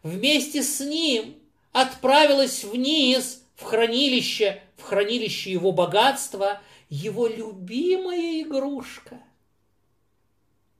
вместе 0.02 0.62
с 0.62 0.80
ним 0.80 1.36
отправилась 1.72 2.64
вниз 2.64 3.42
в 3.56 3.62
хранилище, 3.62 4.62
в 4.76 4.82
хранилище 4.82 5.50
его 5.52 5.72
богатства– 5.72 6.60
его 6.92 7.26
любимая 7.26 8.42
игрушка. 8.42 9.18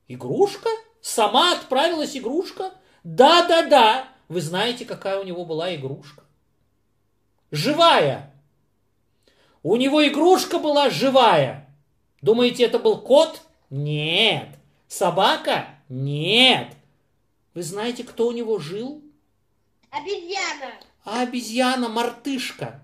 Игрушка? 0.09 0.69
Сама 1.01 1.55
отправилась 1.55 2.15
игрушка? 2.15 2.75
Да-да-да. 3.03 4.09
Вы 4.29 4.43
знаете, 4.43 4.85
какая 4.85 5.19
у 5.19 5.25
него 5.25 5.47
была 5.47 5.75
игрушка? 5.75 6.25
Живая. 7.51 8.31
У 9.63 9.77
него 9.77 10.07
игрушка 10.07 10.59
была 10.59 10.91
живая. 10.91 11.75
Думаете, 12.21 12.65
это 12.65 12.79
был 12.79 13.01
кот? 13.01 13.41
Нет. 13.73 14.49
Собака? 14.87 15.67
Нет. 15.89 16.69
Вы 17.55 17.63
знаете, 17.63 18.05
кто 18.05 18.29
у 18.29 18.33
него 18.33 18.59
жил? 18.59 19.03
Обезьяна. 19.91 20.75
А 21.05 21.23
обезьяна 21.23 21.89
мартышка. 21.89 22.83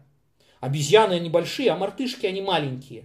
Обезьяны 0.61 1.20
небольшие, 1.20 1.70
а 1.70 1.77
мартышки 1.77 2.24
они 2.24 2.40
маленькие. 2.40 3.05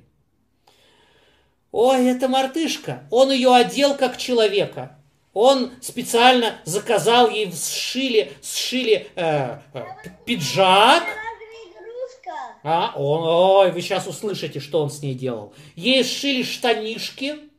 Ой, 1.74 2.06
это 2.06 2.30
мартышка. 2.30 3.06
Он 3.12 3.34
ее 3.34 3.54
одел 3.54 3.98
как 3.98 4.16
человека. 4.18 4.98
Он 5.34 5.74
специально 5.82 6.56
заказал 6.64 7.30
ей, 7.30 7.52
сшили, 7.52 8.32
сшили 8.42 9.12
э, 9.16 9.60
э, 9.74 9.84
пиджак. 10.26 11.04
А, 12.64 12.94
он, 12.96 13.24
ой, 13.26 13.72
вы 13.72 13.82
сейчас 13.82 14.08
услышите, 14.08 14.62
что 14.62 14.82
он 14.82 14.90
с 14.90 15.02
ней 15.02 15.16
делал. 15.16 15.54
Ей 15.76 16.02
сшили 16.06 16.44
штанишки, 16.44 17.52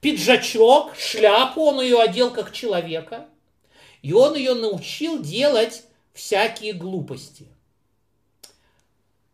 пиджачок, 0.00 0.96
шляпу, 0.96 1.62
он 1.62 1.80
ее 1.80 2.00
одел 2.00 2.32
как 2.32 2.52
человека. 2.52 3.28
И 4.02 4.12
он 4.12 4.34
ее 4.34 4.54
научил 4.54 5.22
делать 5.22 5.84
всякие 6.12 6.72
глупости. 6.72 7.46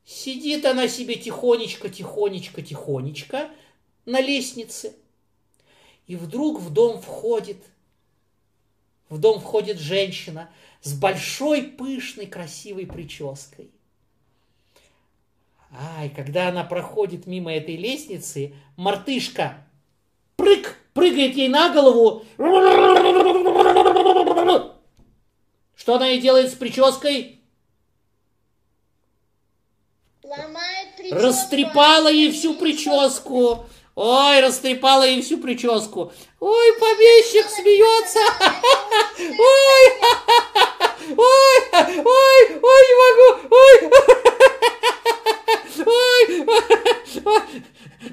Сидит 0.05 0.65
она 0.65 0.89
себе 0.89 1.17
тихонечко, 1.17 1.89
тихонечко, 1.89 2.63
тихонечко 2.63 3.51
на 4.05 4.21
лестнице. 4.21 4.95
И 6.07 6.15
вдруг 6.15 6.61
в 6.61 6.73
дом 6.73 7.01
входит, 7.01 7.59
в 9.09 9.19
дом 9.19 9.41
входит 9.41 9.79
женщина 9.79 10.51
с 10.81 10.95
большой, 10.95 11.63
пышной, 11.63 12.27
красивой 12.27 12.87
прической. 12.87 13.71
Ай, 15.73 16.09
когда 16.11 16.49
она 16.49 16.63
проходит 16.63 17.27
мимо 17.27 17.53
этой 17.53 17.77
лестницы, 17.77 18.55
мартышка 18.77 19.66
прыг, 20.37 20.77
прыгает 20.95 21.35
ей 21.35 21.49
на 21.49 21.71
голову. 21.71 22.25
Что 25.75 25.97
она 25.97 26.07
ей 26.09 26.21
делает 26.21 26.51
с 26.51 26.55
прической? 26.55 27.41
Ломает 30.23 30.97
прическу. 30.97 31.23
Растрепала 31.23 32.09
ей 32.09 32.33
всю 32.33 32.55
прическу. 32.55 33.67
Ой, 33.95 34.41
растрепала 34.41 35.05
ей 35.05 35.23
всю 35.23 35.39
прическу. 35.39 36.13
Ой, 36.41 36.73
помещик 36.79 37.49
смеется. 37.49 38.21
Ой, 39.19 39.93
ой, 41.17 41.59
ой, 42.05 42.61
ой, 42.63 42.83
не 42.89 42.95
могу, 43.03 43.29
ой, 43.51 43.91
ой, 45.87 46.45
ой. 47.25 47.43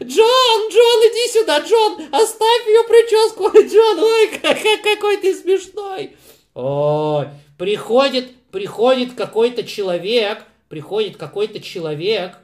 Джон, 0.02 0.70
Джон, 0.70 1.00
иди 1.08 1.32
сюда, 1.32 1.60
Джон, 1.60 2.02
оставь 2.12 2.68
ее 2.68 2.84
прическу, 2.88 3.50
Джон, 3.54 4.00
ой, 4.00 4.78
какой 4.84 5.18
ты 5.18 5.36
смешной. 5.36 6.16
Ой, 6.54 7.28
приходит, 7.58 8.36
приходит 8.52 9.14
какой-то 9.14 9.64
человек, 9.64 10.46
приходит 10.70 11.18
какой-то 11.18 11.60
человек 11.60 12.38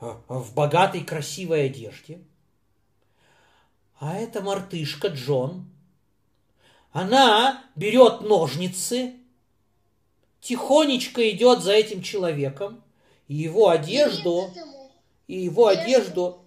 в 0.00 0.54
богатой 0.54 1.02
красивой 1.02 1.66
одежде, 1.66 2.20
а 3.98 4.16
это 4.16 4.42
мартышка 4.42 5.08
Джон. 5.08 5.66
Она 6.92 7.64
берет 7.74 8.20
ножницы, 8.20 9.14
тихонечко 10.40 11.28
идет 11.30 11.62
за 11.62 11.72
этим 11.72 12.02
человеком, 12.02 12.84
и 13.26 13.34
его 13.34 13.70
одежду, 13.70 14.52
и 15.26 15.36
его 15.36 15.68
одежду, 15.68 16.44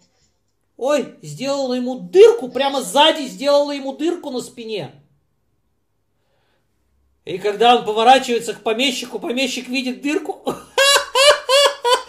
ой, 0.78 1.16
сделала 1.22 1.74
ему 1.74 2.00
дырку, 2.00 2.50
прямо 2.50 2.82
сзади 2.82 3.28
сделала 3.28 3.72
ему 3.72 3.94
дырку 3.94 4.30
на 4.30 4.42
спине. 4.42 4.92
И 7.26 7.38
когда 7.40 7.76
он 7.76 7.86
поворачивается 7.86 8.54
к 8.54 8.62
помещику, 8.62 9.20
помещик 9.20 9.68
видит 9.68 10.02
дырку. 10.02 10.42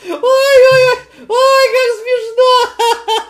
Ой-ой-ой, 0.05 0.99
ой, 1.29 1.65
как 1.75 1.91
смешно! 1.99 2.53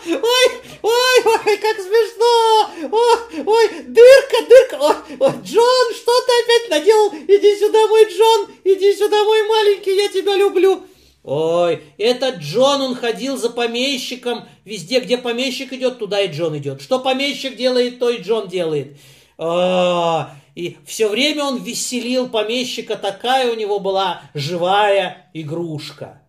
Ой, 0.21 0.47
ой, 0.81 1.23
ой, 1.25 1.57
как 1.57 1.77
смешно! 1.77 2.69
Ой, 2.91 3.43
ой, 3.43 3.69
дырка, 3.87 4.37
дырка! 4.47 4.77
Ой, 4.79 4.95
ой, 5.19 5.33
Джон, 5.43 5.93
что 5.95 6.11
ты 6.21 6.31
опять 6.43 6.69
наделал? 6.69 7.09
Иди 7.09 7.57
сюда, 7.57 7.87
мой 7.87 8.05
Джон! 8.05 8.51
Иди 8.63 8.95
сюда, 8.95 9.23
мой 9.23 9.47
маленький, 9.47 9.95
я 9.95 10.09
тебя 10.09 10.35
люблю! 10.35 10.85
Ой, 11.31 11.83
этот 11.99 12.37
Джон, 12.37 12.81
он 12.81 12.95
ходил 12.95 13.37
за 13.37 13.51
помещиком. 13.51 14.45
Везде, 14.65 14.99
где 14.99 15.15
помещик 15.15 15.71
идет, 15.73 15.99
туда 15.99 16.21
и 16.21 16.31
Джон 16.31 16.57
идет. 16.57 16.81
Что 16.81 16.97
помещик 16.97 17.55
делает, 17.55 17.99
то 17.99 18.09
и 18.09 18.19
Джон 18.19 18.47
делает. 18.47 18.97
А, 19.37 20.35
и 20.55 20.79
все 20.87 21.07
время 21.07 21.43
он 21.43 21.61
веселил 21.61 22.29
помещика, 22.29 22.95
такая 22.95 23.51
у 23.51 23.55
него 23.55 23.79
была 23.79 24.23
живая 24.33 25.29
игрушка. 25.35 26.19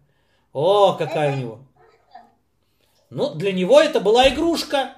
О, 0.52 0.92
какая 0.92 1.32
у 1.32 1.36
него. 1.38 1.58
Ну, 3.08 3.32
для 3.32 3.52
него 3.52 3.80
это 3.80 4.00
была 4.00 4.28
игрушка. 4.28 4.96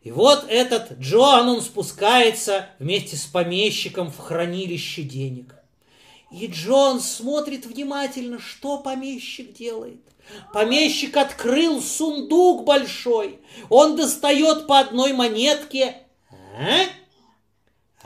И 0.00 0.10
вот 0.10 0.46
этот 0.48 0.92
Джоан, 0.92 1.46
он 1.46 1.60
спускается 1.60 2.70
вместе 2.78 3.18
с 3.18 3.26
помещиком 3.26 4.10
в 4.10 4.16
хранилище 4.16 5.02
денег. 5.02 5.59
И 6.30 6.46
Джон 6.46 7.00
смотрит 7.00 7.66
внимательно, 7.66 8.38
что 8.38 8.78
помещик 8.78 9.52
делает. 9.52 10.00
Помещик 10.52 11.16
открыл 11.16 11.82
сундук 11.82 12.64
большой. 12.64 13.40
Он 13.68 13.96
достает 13.96 14.66
по 14.66 14.78
одной 14.78 15.12
монетке 15.12 15.96
а? 16.60 16.86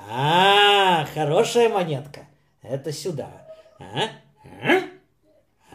А, 0.09 1.07
хорошая 1.15 1.69
монетка. 1.69 2.27
Это 2.63 2.93
сюда. 2.93 3.31
А? 3.79 4.11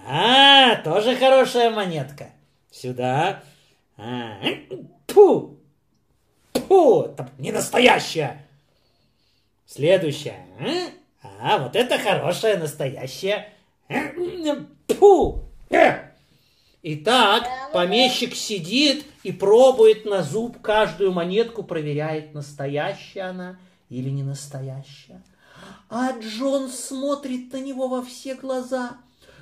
А? 0.07 0.71
а 0.71 0.75
тоже 0.77 1.15
хорошая 1.15 1.71
монетка. 1.71 2.29
Сюда. 2.71 3.43
А, 3.97 4.39
Пу! 5.07 5.57
Пу! 6.53 7.15
Не 7.37 7.51
настоящая. 7.51 8.45
Следующая. 9.65 10.45
А? 10.59 10.98
А, 11.21 11.57
вот 11.57 11.75
это 11.75 11.97
хорошая, 11.97 12.57
настоящая. 12.57 13.53
Пу! 14.87 15.43
Итак, 16.81 17.43
помещик 17.73 18.35
сидит 18.35 19.05
и 19.23 19.33
пробует 19.33 20.05
на 20.05 20.23
зуб 20.23 20.61
каждую 20.61 21.11
монетку, 21.11 21.63
проверяет, 21.63 22.33
настоящая 22.33 23.23
она 23.23 23.59
или 23.89 24.09
не 24.09 24.23
настоящая. 24.23 25.21
А 25.89 26.11
Джон 26.17 26.69
смотрит 26.69 27.51
на 27.51 27.57
него 27.57 27.89
во 27.89 28.01
все 28.01 28.35
глаза. 28.35 28.97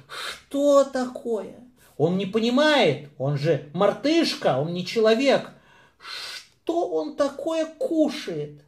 Что 0.08 0.84
такое? 0.84 1.56
Он 1.98 2.18
не 2.18 2.26
понимает, 2.26 3.10
он 3.18 3.38
же 3.38 3.70
мартышка, 3.74 4.58
он 4.60 4.74
не 4.74 4.86
человек. 4.86 5.52
Что 6.00 6.88
он 6.90 7.16
такое 7.16 7.66
кушает? 7.66 8.64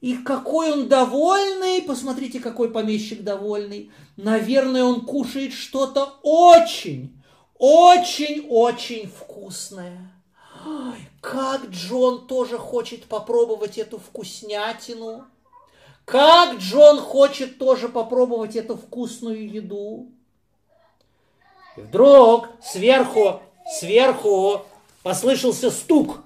И 0.00 0.18
какой 0.18 0.72
он 0.72 0.88
довольный, 0.88 1.82
посмотрите, 1.82 2.40
какой 2.40 2.70
помещик 2.70 3.22
довольный. 3.22 3.90
Наверное, 4.16 4.84
он 4.84 5.06
кушает 5.06 5.52
что-то 5.52 6.18
очень, 6.22 7.16
очень-очень 7.58 9.08
вкусное. 9.08 10.12
Как 11.20 11.66
Джон 11.70 12.26
тоже 12.26 12.58
хочет 12.58 13.04
попробовать 13.04 13.78
эту 13.78 13.98
вкуснятину. 13.98 15.24
Как 16.04 16.58
Джон 16.58 16.98
хочет 16.98 17.58
тоже 17.58 17.88
попробовать 17.88 18.56
эту 18.56 18.76
вкусную 18.76 19.50
еду. 19.50 20.10
И 21.76 21.80
вдруг 21.80 22.48
сверху, 22.62 23.40
сверху 23.78 24.66
послышался 25.02 25.70
стук. 25.70 26.18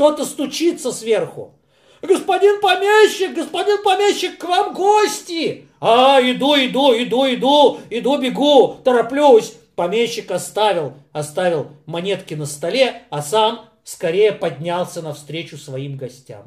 Кто-то 0.00 0.24
стучится 0.24 0.92
сверху. 0.92 1.52
Господин 2.00 2.62
помещик, 2.62 3.34
господин 3.34 3.82
помещик, 3.82 4.38
к 4.38 4.44
вам 4.44 4.72
гости. 4.72 5.68
А, 5.78 6.18
иду, 6.22 6.54
иду, 6.54 6.94
иду, 6.94 7.26
иду, 7.26 7.80
иду, 7.90 8.16
бегу, 8.16 8.78
тороплюсь. 8.82 9.52
Помещик 9.76 10.30
оставил, 10.30 10.94
оставил 11.12 11.72
монетки 11.84 12.32
на 12.32 12.46
столе, 12.46 13.02
а 13.10 13.20
сам 13.20 13.68
скорее 13.84 14.32
поднялся 14.32 15.02
навстречу 15.02 15.58
своим 15.58 15.98
гостям. 15.98 16.46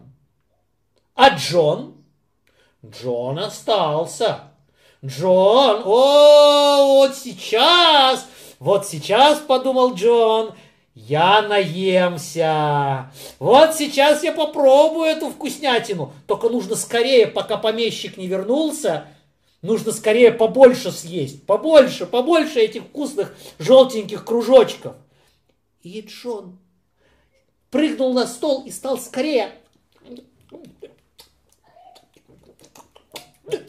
А 1.14 1.30
Джон? 1.30 2.04
Джон 2.84 3.38
остался. 3.38 4.46
Джон, 5.06 5.84
о, 5.86 6.88
вот 6.88 7.16
сейчас, 7.16 8.26
вот 8.58 8.88
сейчас, 8.88 9.38
подумал 9.42 9.94
Джон, 9.94 10.56
я 10.96 11.42
наемся. 11.42 13.12
Вот 13.40 13.76
сейчас 13.76 14.24
я 14.24 14.32
попробую 14.32 15.06
эту 15.06 15.30
вкуснятину. 15.30 16.14
Только 16.28 16.50
нужно 16.50 16.76
скорее, 16.76 17.28
пока 17.28 17.58
помещик 17.58 18.18
не 18.18 18.28
вернулся, 18.28 19.08
нужно 19.62 19.92
скорее 19.92 20.32
побольше 20.32 20.92
съесть. 20.92 21.46
Побольше, 21.46 22.06
побольше 22.06 22.60
этих 22.60 22.84
вкусных 22.84 23.36
желтеньких 23.58 24.24
кружочков. 24.24 24.96
И 25.82 26.02
Джон 26.02 26.60
прыгнул 27.72 28.14
на 28.14 28.28
стол 28.28 28.64
и 28.66 28.72
стал 28.72 28.98
скорее 29.00 29.52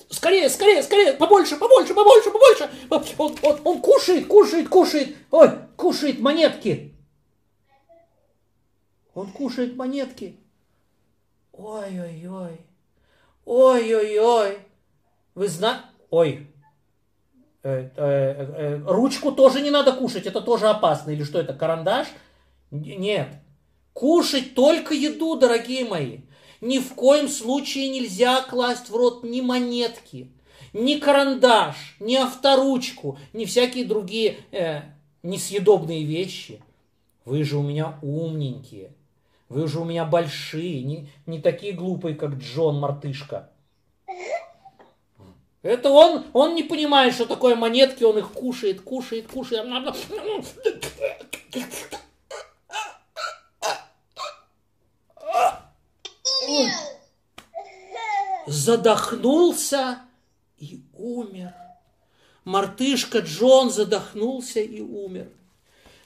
Скорее, 0.08 0.48
скорее, 0.48 0.82
скорее, 0.82 1.12
побольше, 1.14 1.56
побольше, 1.56 1.92
побольше, 1.92 2.30
побольше. 2.30 2.70
Он, 3.18 3.36
он, 3.42 3.60
он 3.64 3.80
кушает, 3.80 4.26
кушает, 4.26 4.68
кушает. 4.68 5.16
Ой, 5.30 5.50
кушает 5.76 6.20
монетки. 6.20 6.93
Он 9.14 9.30
кушает 9.30 9.76
монетки. 9.76 10.36
Ой-ой-ой. 11.52 12.60
Ой-ой-ой. 13.44 14.58
Вы 15.34 15.48
знаете... 15.48 15.84
Ой. 16.10 16.46
Э, 17.62 17.90
э, 17.96 17.96
э, 17.96 18.82
ручку 18.86 19.32
тоже 19.32 19.62
не 19.62 19.70
надо 19.70 19.92
кушать, 19.92 20.26
это 20.26 20.40
тоже 20.40 20.68
опасно. 20.68 21.10
Или 21.10 21.22
что 21.22 21.40
это, 21.40 21.54
карандаш? 21.54 22.08
Нет. 22.70 23.28
Кушать 23.92 24.54
только 24.54 24.94
еду, 24.94 25.36
дорогие 25.36 25.84
мои. 25.84 26.18
Ни 26.60 26.78
в 26.78 26.94
коем 26.94 27.28
случае 27.28 27.88
нельзя 27.88 28.42
класть 28.42 28.90
в 28.90 28.96
рот 28.96 29.22
ни 29.22 29.40
монетки, 29.40 30.32
ни 30.72 30.96
карандаш, 30.96 31.96
ни 32.00 32.16
авторучку, 32.16 33.18
ни 33.32 33.44
всякие 33.44 33.84
другие 33.84 34.38
э, 34.50 34.82
несъедобные 35.22 36.04
вещи. 36.04 36.62
Вы 37.24 37.44
же 37.44 37.58
у 37.58 37.62
меня 37.62 37.98
умненькие. 38.02 38.92
Вы 39.48 39.68
же 39.68 39.80
у 39.80 39.84
меня 39.84 40.04
большие, 40.04 40.82
не, 40.82 41.10
не 41.26 41.40
такие 41.40 41.72
глупые, 41.72 42.14
как 42.14 42.34
Джон 42.34 42.80
Мартышка. 42.80 43.50
Это 45.62 45.90
он, 45.90 46.26
он 46.34 46.54
не 46.54 46.62
понимает, 46.62 47.14
что 47.14 47.24
такое 47.24 47.56
монетки, 47.56 48.04
он 48.04 48.18
их 48.18 48.32
кушает, 48.32 48.82
кушает, 48.82 49.26
кушает. 49.28 49.66
Задохнулся 58.46 60.00
и 60.58 60.82
умер. 60.92 61.54
Мартышка 62.44 63.20
Джон 63.20 63.70
задохнулся 63.70 64.60
и 64.60 64.82
умер. 64.82 65.28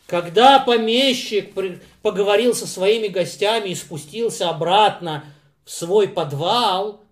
Когда 0.09 0.59
помещик 0.59 1.53
поговорил 2.01 2.55
со 2.55 2.67
своими 2.67 3.09
гостями 3.09 3.69
и 3.69 3.75
спустился 3.75 4.49
обратно 4.49 5.27
в 5.67 5.71
свой 5.71 6.09
подвал, 6.09 7.03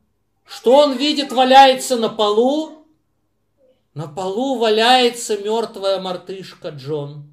что 0.46 0.74
он 0.76 0.96
видит 0.96 1.30
валяется 1.30 1.96
на 1.96 2.08
полу? 2.08 2.86
На 3.92 4.08
полу 4.08 4.56
валяется 4.58 5.36
мертвая 5.36 6.00
мартышка 6.00 6.70
Джон. 6.70 7.30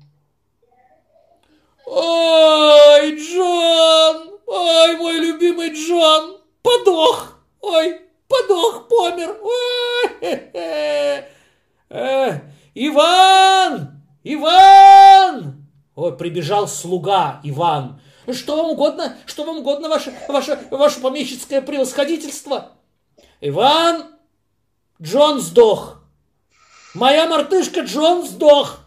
Ой, 1.86 3.16
Джон! 3.18 4.38
Ой, 4.46 4.98
мой 4.98 5.18
любимый 5.18 5.74
Джон! 5.74 6.42
Подох! 6.62 7.40
Ой, 7.62 8.02
подох, 8.28 8.90
помер! 8.90 9.40
Ой, 9.42 10.10
э, 11.90 12.42
Иван! 12.76 13.93
Иван! 14.24 15.66
Ой, 15.96 16.18
прибежал 16.18 16.68
слуга 16.68 17.42
Иван. 17.44 18.00
Что 18.32 18.56
вам 18.56 18.72
угодно? 18.72 19.18
Что 19.26 19.44
вам 19.44 19.58
угодно, 19.58 19.90
ваше, 19.90 20.14
ваше, 20.28 20.60
ваше 20.72 21.02
помещицкое 21.02 21.62
превосходительство? 21.62 22.72
Иван, 23.42 24.06
Джон 25.02 25.42
сдох. 25.42 26.02
Моя 26.94 27.28
мартышка 27.28 27.82
Джон 27.82 28.26
сдох. 28.26 28.80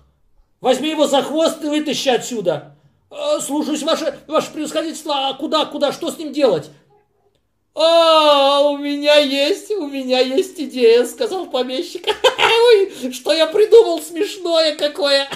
Возьми 0.61 0.90
его 0.90 1.07
за 1.07 1.22
хвост 1.22 1.62
и 1.62 1.68
вытащи 1.68 2.09
отсюда. 2.09 2.77
«А, 3.09 3.40
слушаюсь, 3.40 3.83
ваше, 3.83 4.18
ваше 4.27 4.51
превосходительство. 4.51 5.29
А 5.29 5.35
куда, 5.35 5.64
куда, 5.66 5.92
что 5.92 6.11
с 6.11 6.18
ним 6.18 6.33
делать? 6.33 6.70
«А, 7.75 8.62
у 8.62 8.79
меня 8.79 9.16
есть, 9.16 9.70
у 9.70 9.87
меня 9.87 10.18
есть 10.18 10.59
идея»,— 10.59 11.05
сказал 11.07 11.46
помещик. 11.46 12.07
«Ой, 12.46 13.12
что 13.12 13.32
я 13.32 13.46
придумал 13.46 14.00
смешное 14.00 14.76
какое!» 14.76 15.28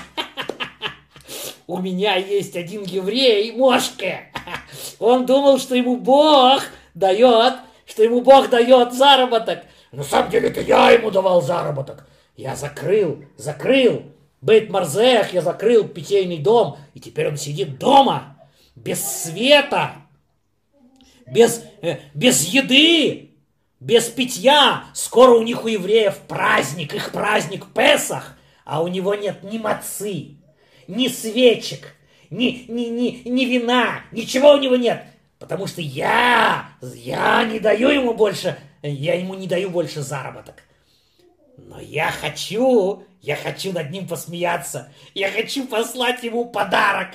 «У 1.67 1.79
меня 1.79 2.17
есть 2.17 2.57
один 2.57 2.83
еврей, 2.83 3.53
Мошка. 3.53 4.23
Он 4.99 5.27
думал, 5.27 5.59
что 5.59 5.75
ему 5.75 5.97
Бог 5.97 6.63
дает, 6.95 7.55
что 7.87 8.03
ему 8.03 8.21
Бог 8.21 8.49
дает 8.51 8.93
заработок. 8.93 9.65
На 9.93 10.05
самом 10.05 10.31
деле 10.31 10.49
это 10.49 10.61
я 10.61 10.91
ему 10.91 11.11
давал 11.11 11.43
заработок. 11.43 12.07
Я 12.37 12.57
закрыл, 12.57 13.25
закрыл 13.37 14.03
Бейт 14.41 14.71
Марзех, 14.71 15.33
я 15.33 15.43
закрыл 15.43 15.87
питейный 15.87 16.39
дом, 16.39 16.79
и 16.95 17.01
теперь 17.01 17.29
он 17.29 17.37
сидит 17.37 17.79
дома, 17.79 18.37
без 18.75 19.05
света, 19.05 19.97
без, 21.27 21.63
э, 21.83 21.99
без 22.15 22.47
еды, 22.47 23.30
без 23.81 24.09
питья. 24.09 24.85
Скоро 24.93 25.33
у 25.33 25.43
них 25.43 25.65
у 25.65 25.69
евреев 25.69 26.19
праздник, 26.29 26.95
их 26.95 27.11
праздник 27.11 27.67
Песах, 27.75 28.37
а 28.65 28.83
у 28.83 28.89
него 28.89 29.15
нет 29.15 29.43
ни 29.43 29.59
мацы, 29.59 30.37
ни 30.87 31.09
свечек, 31.09 31.97
ни, 32.29 32.67
ни, 32.69 32.85
ни, 32.85 33.29
ни 33.29 33.45
вина, 33.47 34.03
ничего 34.13 34.53
у 34.53 34.59
него 34.59 34.77
нет. 34.77 35.05
Потому 35.39 35.67
что 35.67 35.81
я, 35.81 36.69
я 36.83 37.45
не 37.45 37.59
даю 37.59 37.89
ему 37.89 38.13
больше, 38.13 38.59
я 38.83 39.15
ему 39.15 39.35
не 39.35 39.47
даю 39.47 39.71
больше 39.71 40.03
заработок. 40.03 40.63
Но 41.57 41.81
я 41.81 42.11
хочу, 42.11 43.05
я 43.23 43.37
хочу 43.37 43.73
над 43.73 43.91
ним 43.91 44.07
посмеяться. 44.07 44.93
Я 45.15 45.31
хочу 45.31 45.67
послать 45.67 46.23
ему 46.23 46.47
подарок. 46.47 47.11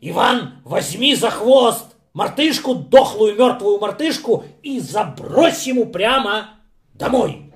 Иван, 0.00 0.60
возьми 0.64 1.14
за 1.14 1.30
хвост 1.30 1.91
мартышку, 2.12 2.74
дохлую 2.74 3.36
мертвую 3.36 3.78
мартышку, 3.78 4.44
и 4.62 4.80
забрось 4.80 5.66
ему 5.66 5.86
прямо 5.86 6.50
домой. 6.94 7.52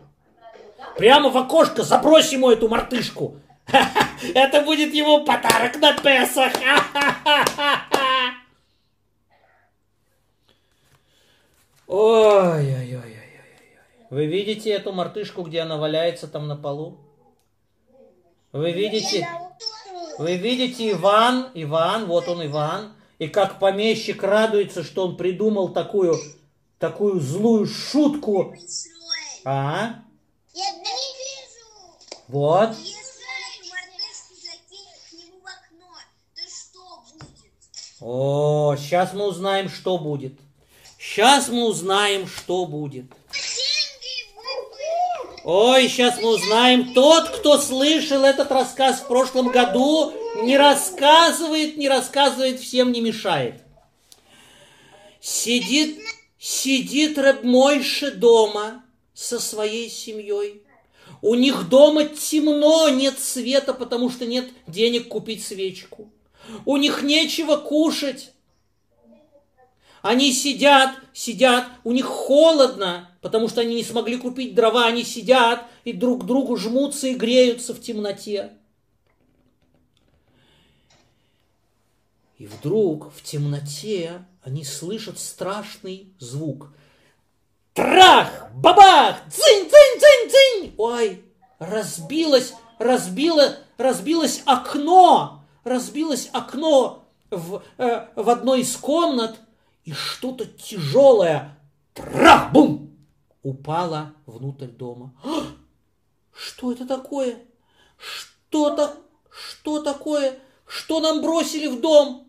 Прямо 0.97 1.29
в 1.31 1.37
окошко 1.37 1.83
забрось 1.83 2.33
ему 2.33 2.51
эту 2.51 2.69
мартышку. 2.69 3.37
Это 4.35 4.63
будет 4.63 4.95
его 4.95 5.25
подарок 5.25 5.77
на 5.77 5.93
Песах. 5.95 6.53
Ой-ой-ой. 11.87 13.17
Вы 14.09 14.27
видите 14.27 14.71
эту 14.71 14.93
мартышку, 14.93 15.43
где 15.43 15.61
она 15.61 15.77
валяется 15.77 16.29
там 16.29 16.47
на 16.47 16.57
полу? 16.57 16.99
Вы 18.53 18.73
видите? 18.73 19.29
Вы 20.19 20.37
видите 20.37 20.93
Иван, 20.93 21.51
Иван, 21.55 22.07
вот 22.07 22.29
он 22.29 22.47
Иван, 22.47 22.96
и 23.19 23.29
как 23.29 23.59
помещик 23.59 24.23
радуется, 24.23 24.85
что 24.85 25.07
он 25.07 25.17
придумал 25.17 25.71
такую, 25.71 26.17
такую 26.79 27.21
злую 27.21 27.67
шутку. 27.67 28.55
А? 29.45 30.03
Вот. 32.29 32.77
О, 38.01 38.77
сейчас 38.77 39.15
мы 39.15 39.27
узнаем, 39.27 39.69
что 39.69 39.99
будет. 39.99 40.39
Сейчас 40.99 41.49
мы 41.49 41.65
узнаем, 41.65 42.27
что 42.27 42.67
будет. 42.67 43.07
Выпали. 43.07 43.66
Ой, 45.49 45.89
сейчас 45.89 46.21
мы 46.21 46.31
узнаем. 46.35 46.93
Тот, 46.93 47.29
кто 47.29 47.57
слышал 47.57 48.25
этот 48.25 48.51
рассказ 48.51 48.99
в 48.99 49.07
прошлом 49.07 49.53
году, 49.53 50.13
не 50.43 50.59
рассказывает, 50.59 51.77
не 51.77 51.89
рассказывает, 51.89 52.59
всем 52.59 52.91
не 52.91 53.01
мешает. 53.01 53.63
Сидит, 55.21 56.01
сидит 56.37 57.17
Рэб 57.17 57.45
Мойше 57.45 58.11
дома 58.11 58.83
со 59.15 59.39
своей 59.39 59.89
семьей. 59.89 60.65
У 61.23 61.37
них 61.37 61.69
дома 61.69 62.07
темно, 62.07 62.89
нет 62.89 63.21
света, 63.21 63.73
потому 63.73 64.11
что 64.11 64.27
нет 64.27 64.49
денег 64.67 65.07
купить 65.07 65.47
свечку. 65.47 66.11
У 66.65 66.77
них 66.77 67.03
нечего 67.03 67.55
кушать. 67.55 68.33
Они 70.03 70.33
сидят, 70.33 70.97
сидят, 71.13 71.69
у 71.85 71.93
них 71.93 72.07
холодно, 72.07 73.16
потому 73.27 73.49
что 73.49 73.61
они 73.61 73.75
не 73.75 73.83
смогли 73.83 74.19
купить 74.19 74.55
дрова, 74.55 74.87
они 74.87 75.03
сидят 75.03 75.65
и 75.83 75.93
друг 75.93 76.23
к 76.23 76.27
другу 76.27 76.57
жмутся 76.57 77.09
и 77.09 77.17
греются 77.17 77.75
в 77.75 77.81
темноте. 77.81 78.53
И 82.39 82.47
вдруг 82.47 83.13
в 83.13 83.25
темноте 83.25 84.25
они 84.45 84.63
слышат 84.63 85.19
страшный 85.19 86.15
звук. 86.21 86.69
Трах! 87.75 88.49
Бабах! 88.55 89.17
Цинь, 89.29 89.69
цинь, 89.69 90.01
цинь, 90.01 90.31
цинь! 90.31 90.75
Ой, 90.79 91.25
разбилось, 91.59 92.55
разбило, 92.79 93.57
разбилось 93.77 94.45
окно, 94.47 95.43
разбилось 95.65 96.31
окно 96.33 97.09
в, 97.33 97.61
э, 97.79 98.07
в 98.15 98.31
одной 98.31 98.61
из 98.61 98.77
комнат, 98.77 99.35
и 99.83 99.91
что-то 99.91 100.45
тяжелое, 100.45 101.59
трах, 101.93 102.53
бум, 103.47 103.55
упало 103.55 104.13
внутрь 104.27 104.67
дома. 104.67 105.15
А! 105.25 105.47
Что 106.33 106.73
это 106.73 106.87
такое? 106.87 107.39
Что-то, 107.97 108.97
что 109.31 109.83
такое? 109.83 110.39
Что 110.67 111.01
нам 111.01 111.23
бросили 111.23 111.69
в 111.69 111.81
дом? 111.81 112.29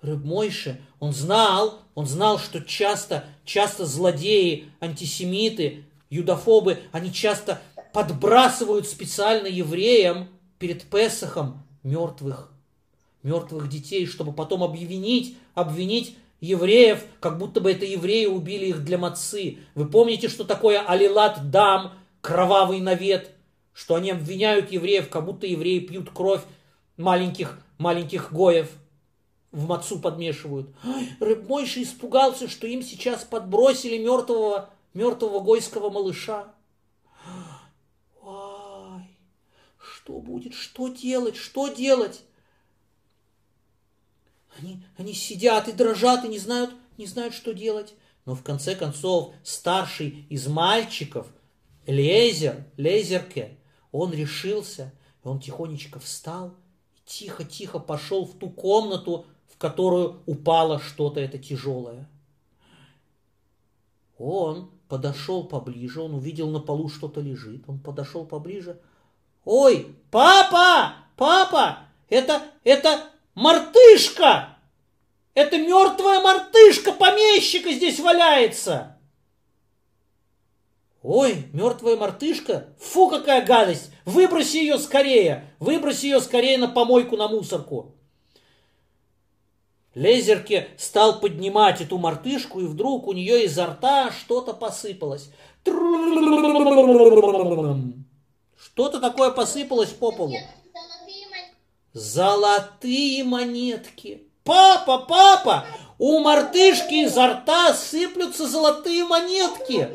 Рыб 0.00 0.24
Мойше, 0.24 0.80
он 1.00 1.12
знал, 1.12 1.80
он 1.94 2.06
знал, 2.06 2.38
что 2.38 2.60
часто, 2.60 3.24
часто 3.44 3.84
злодеи, 3.84 4.70
антисемиты, 4.80 5.84
юдофобы, 6.08 6.78
они 6.92 7.12
часто 7.12 7.60
подбрасывают 7.92 8.86
специально 8.86 9.48
евреям 9.48 10.28
перед 10.60 10.84
Песохом 10.84 11.66
мертвых, 11.82 12.52
мертвых 13.24 13.68
детей, 13.68 14.06
чтобы 14.06 14.32
потом 14.32 14.62
обвинить, 14.62 15.36
обвинить 15.54 16.16
евреев, 16.40 17.04
как 17.20 17.38
будто 17.38 17.60
бы 17.60 17.72
это 17.72 17.84
евреи 17.84 18.26
убили 18.26 18.66
их 18.66 18.84
для 18.84 18.98
мацы. 18.98 19.58
Вы 19.74 19.88
помните, 19.88 20.28
что 20.28 20.44
такое 20.44 20.80
алилат 20.80 21.50
дам, 21.50 21.94
кровавый 22.20 22.80
навет, 22.80 23.30
что 23.72 23.94
они 23.94 24.10
обвиняют 24.10 24.70
евреев, 24.70 25.08
как 25.08 25.24
будто 25.24 25.46
евреи 25.46 25.80
пьют 25.80 26.10
кровь 26.10 26.42
маленьких, 26.96 27.58
маленьких 27.78 28.32
гоев, 28.32 28.70
в 29.50 29.66
мацу 29.66 29.98
подмешивают. 29.98 30.68
Рыб 31.20 31.48
Мойши 31.48 31.82
испугался, 31.82 32.48
что 32.48 32.66
им 32.66 32.82
сейчас 32.82 33.24
подбросили 33.24 33.98
мертвого, 33.98 34.70
мертвого 34.94 35.40
гойского 35.40 35.90
малыша. 35.90 36.52
Ой, 38.22 39.02
что 39.78 40.20
будет, 40.20 40.54
что 40.54 40.88
делать, 40.88 41.36
что 41.36 41.68
делать? 41.68 42.22
Они, 44.58 44.82
они 44.96 45.12
сидят 45.12 45.68
и 45.68 45.72
дрожат 45.72 46.24
и 46.24 46.28
не 46.28 46.38
знают, 46.38 46.70
не 46.96 47.06
знают, 47.06 47.34
что 47.34 47.54
делать. 47.54 47.94
Но 48.24 48.34
в 48.34 48.42
конце 48.42 48.74
концов 48.74 49.34
старший 49.42 50.26
из 50.28 50.46
мальчиков, 50.46 51.26
Лезер, 51.86 52.66
Лезерке, 52.76 53.56
он 53.92 54.12
решился, 54.12 54.92
и 55.24 55.28
он 55.28 55.40
тихонечко 55.40 55.98
встал 55.98 56.54
и 56.94 57.00
тихо-тихо 57.06 57.78
пошел 57.78 58.26
в 58.26 58.36
ту 58.36 58.50
комнату, 58.50 59.26
в 59.46 59.56
которую 59.56 60.22
упало 60.26 60.78
что-то 60.80 61.20
это 61.20 61.38
тяжелое. 61.38 62.08
Он 64.18 64.70
подошел 64.88 65.44
поближе, 65.44 66.02
он 66.02 66.14
увидел 66.14 66.50
на 66.50 66.60
полу 66.60 66.88
что-то 66.88 67.20
лежит, 67.20 67.64
он 67.68 67.78
подошел 67.78 68.26
поближе. 68.26 68.80
Ой, 69.44 69.94
папа, 70.10 70.96
папа, 71.16 71.78
это, 72.08 72.42
это 72.64 73.08
мартышка! 73.38 74.56
Это 75.34 75.56
мертвая 75.58 76.20
мартышка 76.20 76.92
помещика 76.92 77.70
здесь 77.72 78.00
валяется. 78.00 78.98
Ой, 81.02 81.46
мертвая 81.52 81.96
мартышка? 81.96 82.74
Фу, 82.80 83.08
какая 83.08 83.46
гадость! 83.46 83.92
Выброси 84.04 84.56
ее 84.56 84.78
скорее! 84.78 85.54
Выброси 85.60 86.06
ее 86.06 86.20
скорее 86.20 86.58
на 86.58 86.66
помойку, 86.66 87.16
на 87.16 87.28
мусорку. 87.28 87.94
Лезерке 89.94 90.68
стал 90.76 91.20
поднимать 91.20 91.80
эту 91.80 91.98
мартышку, 91.98 92.60
и 92.60 92.66
вдруг 92.66 93.06
у 93.06 93.12
нее 93.12 93.44
изо 93.44 93.66
рта 93.66 94.10
что-то 94.10 94.52
посыпалось. 94.52 95.30
Что-то 98.56 99.00
такое 99.00 99.30
посыпалось 99.30 99.90
по 99.90 100.12
полу. 100.12 100.36
Золотые 101.98 103.24
монетки. 103.24 104.22
Папа, 104.44 104.98
папа, 104.98 105.66
у 105.98 106.20
мартышки 106.20 107.02
изо 107.04 107.26
рта 107.26 107.74
сыплются 107.74 108.46
золотые 108.46 109.04
монетки. 109.04 109.88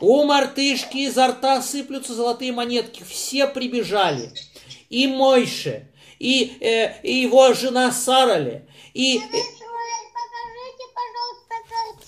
У 0.00 0.24
мартышки 0.24 0.98
изо 0.98 1.28
рта 1.28 1.62
сыплются 1.62 2.14
золотые 2.14 2.52
монетки. 2.52 3.02
Все 3.02 3.46
прибежали. 3.46 4.30
И 4.90 5.06
Мойше, 5.06 5.88
и, 6.18 6.58
э, 6.60 7.00
и 7.02 7.22
его 7.22 7.54
жена 7.54 7.90
Сарали, 7.90 8.68
и... 8.92 9.18
Картину. 9.18 9.64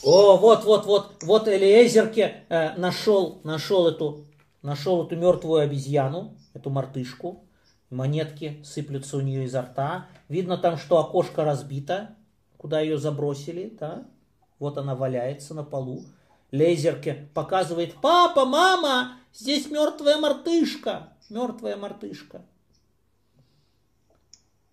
О, 0.03 0.37
вот, 0.37 0.65
вот, 0.65 0.85
вот, 0.85 1.23
вот 1.23 1.49
Элиезерке 1.49 2.45
э, 2.51 2.77
нашел, 2.77 3.41
нашел 3.43 3.89
эту, 3.89 4.27
нашел 4.61 5.05
эту 5.05 5.17
мертвую 5.17 5.63
обезьяну, 5.63 6.37
эту 6.55 6.69
мартышку. 6.71 7.46
Монетки 7.91 8.61
сыплются 8.65 9.17
у 9.17 9.21
нее 9.21 9.45
изо 9.45 9.63
рта. 9.63 10.09
Видно 10.29 10.59
там, 10.59 10.77
что 10.77 10.99
окошко 10.99 11.45
разбито, 11.45 12.17
куда 12.57 12.81
ее 12.81 12.99
забросили, 12.99 13.77
да? 13.79 14.07
Вот 14.59 14.79
она 14.79 14.95
валяется 14.95 15.55
на 15.55 15.63
полу. 15.63 16.05
Лезерке 16.51 17.29
показывает, 17.35 17.95
папа, 18.01 18.45
мама, 18.45 19.19
здесь 19.33 19.71
мертвая 19.71 20.19
мартышка, 20.19 21.13
мертвая 21.29 21.77
мартышка. 21.77 22.43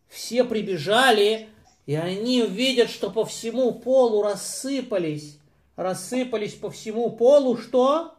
Все 0.07 0.43
прибежали, 0.43 1.49
и 1.85 1.95
они 1.95 2.45
видят, 2.45 2.89
что 2.89 3.09
по 3.09 3.25
всему 3.25 3.73
полу 3.73 4.21
рассыпались, 4.21 5.39
рассыпались 5.75 6.53
по 6.53 6.69
всему 6.69 7.09
полу, 7.11 7.57
что? 7.57 8.15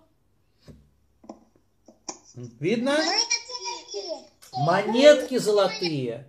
Видно? 2.35 2.97
Монетки 4.57 5.39
золотые. 5.39 6.29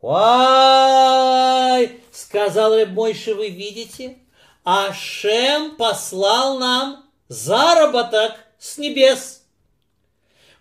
Ой, 0.00 1.90
сказал 2.12 2.74
Рыб 2.74 2.90
Мойши, 2.90 3.34
вы 3.34 3.48
видите? 3.48 4.18
Ашем 4.64 5.76
послал 5.76 6.58
нам 6.58 7.04
заработок 7.28 8.34
с 8.58 8.78
небес. 8.78 9.42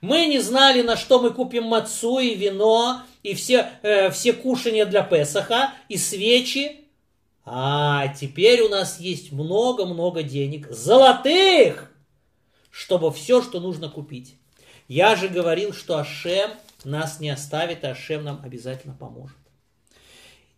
Мы 0.02 0.26
не 0.26 0.39
знали, 0.39 0.82
на 0.82 0.98
что 0.98 1.20
мы 1.20 1.32
купим 1.32 1.66
мацу 1.66 2.20
и 2.20 2.36
вино, 2.36 3.02
и 3.22 3.34
все, 3.34 3.70
э, 3.82 4.10
все 4.12 4.34
кушания 4.34 4.86
для 4.86 5.02
Песаха, 5.04 5.74
и 5.88 5.98
свечи. 5.98 6.86
А 7.46 8.10
теперь 8.10 8.62
у 8.62 8.70
нас 8.70 9.00
есть 9.00 9.32
много-много 9.32 10.24
денег, 10.24 10.70
золотых, 10.70 11.92
чтобы 12.70 13.12
все, 13.12 13.42
что 13.42 13.60
нужно 13.60 13.89
купить. 13.89 14.36
Я 14.88 15.16
же 15.16 15.30
говорил, 15.30 15.74
что 15.74 15.98
Ашем 15.98 16.52
нас 16.86 17.19
не 17.19 17.30
оставит, 17.30 17.84
и 17.84 17.88
Ашем 17.88 18.24
нам 18.24 18.41
обязательно 18.43 18.93
поможет. 18.93 19.38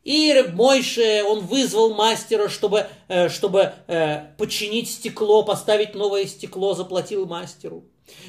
И 0.03 0.45
Мойше, 0.53 1.23
он 1.27 1.39
вызвал 1.39 1.95
мастера, 1.95 2.47
чтобы, 2.47 2.85
э, 3.07 3.27
чтобы 3.27 3.73
э, 3.87 4.27
починить 4.37 4.89
стекло, 4.91 5.43
поставить 5.43 5.95
новое 5.95 6.27
стекло, 6.27 6.75
заплатил 6.75 7.25
мастеру. 7.25 7.85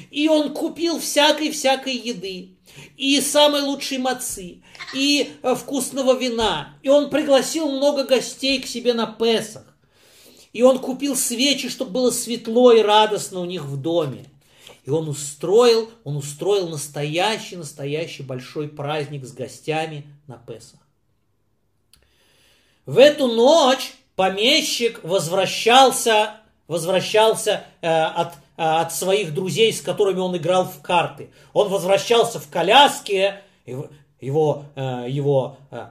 И 0.09 0.27
он 0.27 0.53
купил 0.53 0.99
всякой-всякой 0.99 1.95
еды, 1.95 2.57
и 2.95 3.21
самой 3.21 3.61
лучшей 3.61 3.99
мацы, 3.99 4.63
и 4.95 5.31
э, 5.43 5.55
вкусного 5.55 6.17
вина. 6.17 6.75
И 6.81 6.89
он 6.89 7.11
пригласил 7.11 7.69
много 7.69 8.05
гостей 8.05 8.59
к 8.59 8.65
себе 8.65 8.93
на 8.93 9.05
Песах. 9.05 9.77
И 10.53 10.63
он 10.63 10.79
купил 10.79 11.15
свечи, 11.15 11.69
чтобы 11.69 11.91
было 11.91 12.09
светло 12.09 12.71
и 12.71 12.81
радостно 12.81 13.39
у 13.39 13.45
них 13.45 13.63
в 13.63 13.79
доме. 13.79 14.25
И 14.87 14.89
он 14.89 15.09
устроил, 15.09 15.91
он 16.05 16.15
устроил 16.15 16.69
настоящий, 16.69 17.57
настоящий 17.57 18.23
большой 18.23 18.69
праздник 18.69 19.25
с 19.25 19.33
гостями 19.33 20.07
на 20.27 20.37
Песах. 20.37 20.79
В 22.85 22.97
эту 22.97 23.27
ночь 23.27 23.95
помещик 24.15 25.03
возвращался, 25.03 26.37
возвращался 26.69 27.65
э, 27.81 27.89
от, 27.89 28.35
э, 28.55 28.63
от 28.63 28.93
своих 28.93 29.33
друзей, 29.33 29.73
с 29.73 29.81
которыми 29.81 30.19
он 30.19 30.37
играл 30.37 30.63
в 30.63 30.81
карты. 30.81 31.31
Он 31.51 31.67
возвращался 31.67 32.39
в 32.39 32.49
коляске, 32.49 33.41
его, 33.65 34.63
э, 34.75 35.07
его 35.09 35.57
э, 35.69 35.87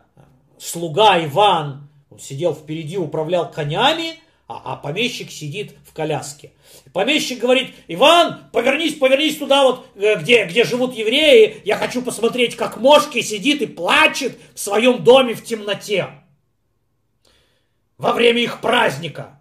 слуга 0.58 1.22
Иван 1.22 1.86
он 2.08 2.18
сидел 2.18 2.54
впереди, 2.54 2.96
управлял 2.96 3.50
конями, 3.50 4.18
а, 4.48 4.72
а 4.72 4.76
помещик 4.76 5.30
сидит 5.30 5.74
в 5.84 5.92
коляске. 5.92 6.52
Помещик 6.92 7.40
говорит, 7.40 7.74
Иван, 7.88 8.48
повернись, 8.52 8.94
повернись 8.94 9.38
туда, 9.38 9.64
вот, 9.64 9.86
э, 9.96 10.20
где, 10.20 10.46
где 10.46 10.64
живут 10.64 10.94
евреи, 10.94 11.62
я 11.64 11.76
хочу 11.76 12.00
посмотреть, 12.02 12.54
как 12.56 12.76
Мошки 12.76 13.20
сидит 13.22 13.60
и 13.62 13.66
плачет 13.66 14.38
в 14.54 14.60
своем 14.60 15.02
доме 15.02 15.34
в 15.34 15.44
темноте 15.44 16.10
во 17.98 18.12
время 18.12 18.42
их 18.42 18.60
праздника. 18.60 19.40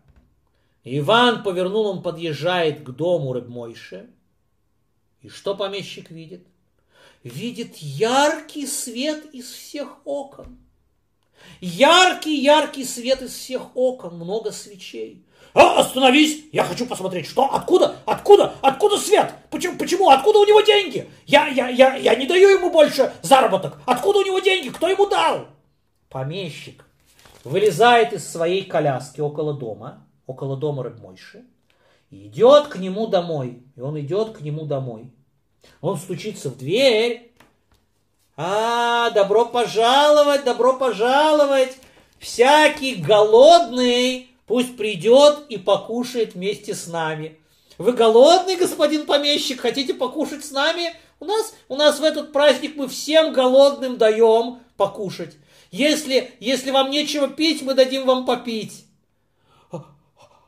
Иван 0.84 1.44
повернул, 1.44 1.88
он 1.88 2.04
подъезжает 2.04 2.84
к 2.84 2.90
дому 2.92 3.34
Рыбмойше. 3.34 4.10
И 5.22 5.30
что 5.30 5.56
помещик 5.56 6.12
видит? 6.12 6.46
Видит 7.24 7.78
яркий 7.78 8.68
свет 8.68 9.26
из 9.34 9.52
всех 9.52 9.98
окон. 10.06 10.60
Яркий-яркий 11.62 12.84
свет 12.84 13.22
из 13.22 13.34
всех 13.34 13.76
окон, 13.76 14.16
много 14.16 14.52
свечей. 14.52 15.26
А, 15.54 15.80
остановись, 15.80 16.44
я 16.52 16.66
хочу 16.66 16.86
посмотреть, 16.86 17.28
что, 17.28 17.46
откуда, 17.46 17.96
откуда, 18.06 18.56
откуда 18.62 18.98
свет? 18.98 19.34
Почему, 19.50 19.78
почему, 19.78 20.10
откуда 20.10 20.40
у 20.40 20.46
него 20.46 20.60
деньги? 20.62 21.10
Я, 21.26 21.48
я, 21.48 21.70
я, 21.70 21.96
я 21.96 22.16
не 22.16 22.28
даю 22.28 22.50
ему 22.50 22.70
больше 22.70 23.14
заработок. 23.22 23.80
Откуда 23.86 24.20
у 24.20 24.26
него 24.26 24.40
деньги? 24.40 24.68
Кто 24.68 24.90
ему 24.90 25.08
дал? 25.08 25.48
Помещик 26.10 26.86
вылезает 27.46 28.12
из 28.12 28.28
своей 28.28 28.66
коляски 28.66 29.22
около 29.22 29.54
дома, 29.54 30.06
около 30.28 30.58
дома 30.58 30.84
Рыбмойши, 30.84 31.46
и 32.10 32.28
идет 32.28 32.68
к 32.68 32.76
нему 32.78 33.08
домой. 33.08 33.64
И 33.78 33.80
он 33.80 33.98
идет 34.00 34.38
к 34.38 34.42
нему 34.42 34.66
домой. 34.66 35.10
Он 35.80 35.98
стучится 35.98 36.50
в 36.50 36.58
дверь. 36.58 37.32
А, 38.38 39.12
добро 39.12 39.46
пожаловать, 39.46 40.44
добро 40.44 40.74
пожаловать. 40.74 41.78
Всякий 42.20 42.96
голодный 42.96 44.30
пусть 44.46 44.76
придет 44.76 45.46
и 45.48 45.58
покушает 45.58 46.36
вместе 46.36 46.76
с 46.76 46.88
нами. 46.88 47.40
Вы 47.78 47.94
голодный, 47.94 48.58
господин 48.58 49.06
помещик, 49.06 49.62
хотите 49.62 49.94
покушать 49.94 50.44
с 50.44 50.52
нами? 50.52 50.94
У 51.20 51.26
нас, 51.26 51.54
у 51.70 51.76
нас 51.78 52.00
в 52.00 52.04
этот 52.04 52.34
праздник 52.34 52.76
мы 52.76 52.90
всем 52.90 53.32
голодным 53.32 53.98
даем 53.98 54.60
покушать. 54.76 55.36
Если, 55.72 56.34
если 56.40 56.72
вам 56.72 56.90
нечего 56.90 57.30
пить, 57.30 57.62
мы 57.62 57.74
дадим 57.74 58.06
вам 58.06 58.26
попить. 58.26 58.86
«А, 59.72 59.84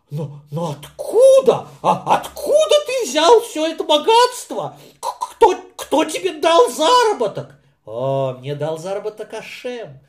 но, 0.10 0.41
но 0.52 0.71
откуда? 0.71 1.67
А 1.82 2.17
откуда 2.17 2.76
ты 2.86 3.10
взял 3.10 3.42
все 3.42 3.67
это 3.67 3.83
богатство? 3.83 4.77
Кто, 5.00 5.56
кто 5.75 6.04
тебе 6.06 6.33
дал 6.33 6.69
заработок? 6.69 7.56
О, 7.88 8.35
мне 8.38 8.54
дал 8.54 8.77
заработок 8.77 9.33
Ашем. 9.33 10.00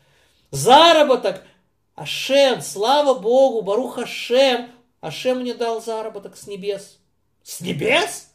Заработок 0.51 1.45
Ашем, 1.95 2.61
слава 2.61 3.15
Богу, 3.15 3.63
Барух 3.63 3.99
Ашем. 3.99 4.69
Ашем 5.01 5.41
мне 5.41 5.55
дал 5.55 5.81
заработок 5.81 6.37
с 6.37 6.49
небес. 6.49 6.99
С 7.45 7.61
небес? 7.61 8.33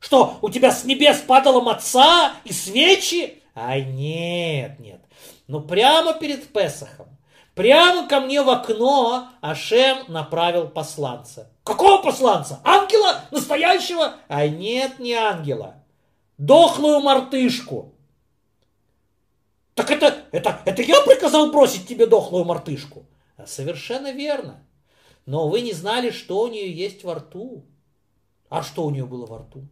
Что, 0.00 0.38
у 0.40 0.48
тебя 0.48 0.70
с 0.70 0.84
небес 0.84 1.18
падала 1.18 1.60
маца 1.60 2.32
и 2.44 2.54
свечи? 2.54 3.42
Ай, 3.54 3.84
нет, 3.84 4.80
нет. 4.80 5.02
Но 5.46 5.60
прямо 5.60 6.14
перед 6.14 6.50
Песохом, 6.50 7.08
прямо 7.54 8.08
ко 8.08 8.20
мне 8.20 8.42
в 8.42 8.48
окно 8.48 9.28
Ашем 9.42 9.98
направил 10.08 10.68
посланца. 10.68 11.50
Какого 11.64 12.02
посланца? 12.02 12.60
Ангела? 12.64 13.20
Настоящего? 13.30 14.14
А 14.28 14.48
нет, 14.48 14.98
не 14.98 15.12
ангела. 15.12 15.74
Дохлую 16.38 17.00
мартышку. 17.00 17.92
Так 19.76 19.90
это, 19.90 20.24
это, 20.32 20.62
это 20.64 20.80
я 20.80 21.02
приказал 21.02 21.52
бросить 21.52 21.86
тебе 21.86 22.06
дохлую 22.06 22.46
мартышку? 22.46 23.04
А 23.36 23.46
совершенно 23.46 24.10
верно. 24.10 24.66
Но 25.26 25.50
вы 25.50 25.60
не 25.60 25.74
знали, 25.74 26.08
что 26.10 26.40
у 26.40 26.48
нее 26.48 26.72
есть 26.72 27.04
во 27.04 27.16
рту. 27.16 27.66
А 28.48 28.62
что 28.62 28.86
у 28.86 28.90
нее 28.90 29.04
было 29.04 29.26
во 29.26 29.40
рту? 29.40 29.68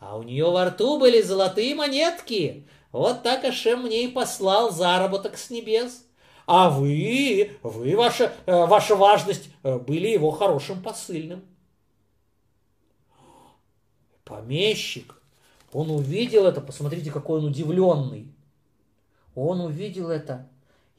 А 0.00 0.16
у 0.16 0.24
нее 0.24 0.50
во 0.50 0.64
рту 0.64 0.98
были 0.98 1.22
золотые 1.22 1.76
монетки. 1.76 2.66
Вот 2.90 3.22
так 3.22 3.44
Ашем 3.44 3.84
мне 3.84 4.02
и 4.02 4.08
послал 4.08 4.72
заработок 4.72 5.38
с 5.38 5.48
небес. 5.50 6.04
а 6.46 6.68
вы, 6.68 7.52
вы, 7.62 7.94
ваша, 7.94 8.32
э, 8.46 8.66
ваша 8.66 8.96
важность, 8.96 9.48
э, 9.62 9.78
были 9.78 10.08
его 10.08 10.32
хорошим 10.32 10.82
посыльным. 10.82 11.44
Помещик, 14.24 15.22
он 15.72 15.88
увидел 15.92 16.46
это, 16.46 16.60
посмотрите, 16.60 17.12
какой 17.12 17.38
он 17.38 17.44
удивленный. 17.44 18.34
Он 19.40 19.60
увидел 19.60 20.10
это, 20.10 20.48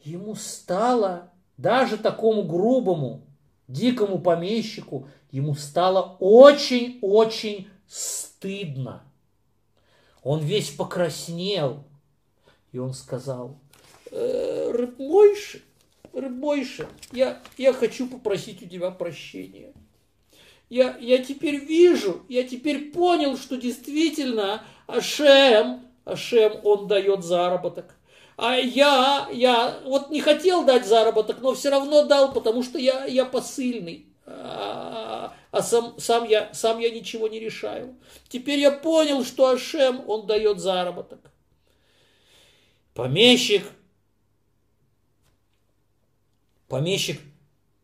ему 0.01 0.33
стало, 0.33 1.29
даже 1.57 1.97
такому 1.97 2.43
грубому, 2.43 3.21
дикому 3.67 4.17
помещику, 4.17 5.09
ему 5.29 5.55
стало 5.55 6.15
очень-очень 6.21 7.67
стыдно. 7.85 9.03
Он 10.23 10.39
весь 10.39 10.69
покраснел, 10.69 11.83
и 12.71 12.77
он 12.77 12.93
сказал, 12.93 13.59
э, 14.09 14.71
Рыбмойши, 14.71 15.61
Рыбмойши, 16.13 16.87
я, 17.11 17.41
я 17.57 17.73
хочу 17.73 18.07
попросить 18.07 18.63
у 18.63 18.67
тебя 18.67 18.89
прощения. 18.89 19.73
Я, 20.69 20.95
я 20.97 21.17
теперь 21.17 21.57
вижу, 21.57 22.21
я 22.29 22.47
теперь 22.47 22.91
понял, 22.91 23.35
что 23.35 23.57
действительно 23.57 24.63
Ашем, 24.87 25.81
Ашем, 26.05 26.53
он 26.63 26.87
дает 26.87 27.25
заработок. 27.25 27.98
А 28.41 28.55
я, 28.55 29.27
я 29.33 29.81
вот 29.83 30.11
не 30.11 30.21
хотел 30.21 30.63
дать 30.63 30.85
заработок, 30.85 31.41
но 31.41 31.53
все 31.53 31.69
равно 31.69 32.05
дал, 32.05 32.31
потому 32.31 32.63
что 32.63 32.79
я, 32.79 33.03
я 33.03 33.25
посыльный. 33.25 34.05
А, 34.25 35.33
а 35.51 35.61
сам, 35.61 35.99
сам, 35.99 36.23
я, 36.23 36.49
сам 36.53 36.79
я 36.79 36.89
ничего 36.89 37.27
не 37.27 37.37
решаю. 37.37 37.97
Теперь 38.29 38.59
я 38.59 38.71
понял, 38.71 39.25
что 39.25 39.49
Ашем, 39.49 40.07
он 40.07 40.25
дает 40.25 40.61
заработок. 40.61 41.19
Помещик, 42.93 43.63
помещик 46.69 47.19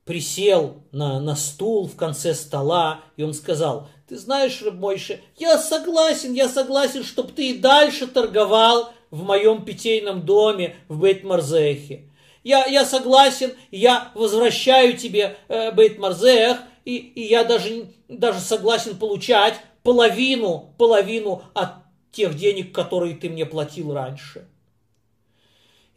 присел 0.05 0.83
на, 0.93 1.19
на 1.19 1.35
стул 1.35 1.85
в 1.85 1.97
конце 1.97 2.33
стола, 2.33 3.01
и 3.17 3.23
он 3.23 3.33
сказал, 3.33 3.89
ты 4.07 4.17
знаешь, 4.17 4.61
Рабмойше, 4.61 5.21
я 5.35 5.57
согласен, 5.57 6.31
я 6.31 6.47
согласен, 6.47 7.03
чтобы 7.03 7.33
ты 7.33 7.49
и 7.49 7.57
дальше 7.57 8.07
торговал 8.07 8.93
в 9.16 9.24
моем 9.24 9.63
питейном 9.63 10.26
доме 10.26 10.76
в 10.89 11.01
Бейт-Марзехе. 11.01 12.09
Я, 12.43 12.66
я 12.66 12.86
согласен, 12.86 13.53
я 13.72 14.11
возвращаю 14.13 14.97
тебе 14.97 15.38
э, 15.47 15.72
Бейт-Марзех, 15.72 16.57
и, 16.84 16.97
и 16.97 17.22
я 17.22 17.43
даже, 17.43 17.88
даже 18.07 18.39
согласен 18.39 18.97
получать 18.97 19.55
половину, 19.84 20.74
половину 20.78 21.43
от 21.53 21.70
тех 22.11 22.36
денег, 22.36 22.76
которые 22.76 23.16
ты 23.16 23.30
мне 23.30 23.45
платил 23.45 23.93
раньше. 23.93 24.47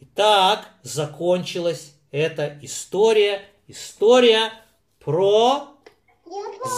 Итак, 0.01 0.69
закончилась 0.83 1.95
эта 2.12 2.59
история, 2.62 3.43
история 3.66 4.53
про 5.01 5.69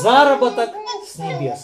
заработок 0.02 0.70
с 1.06 1.18
небес. 1.18 1.60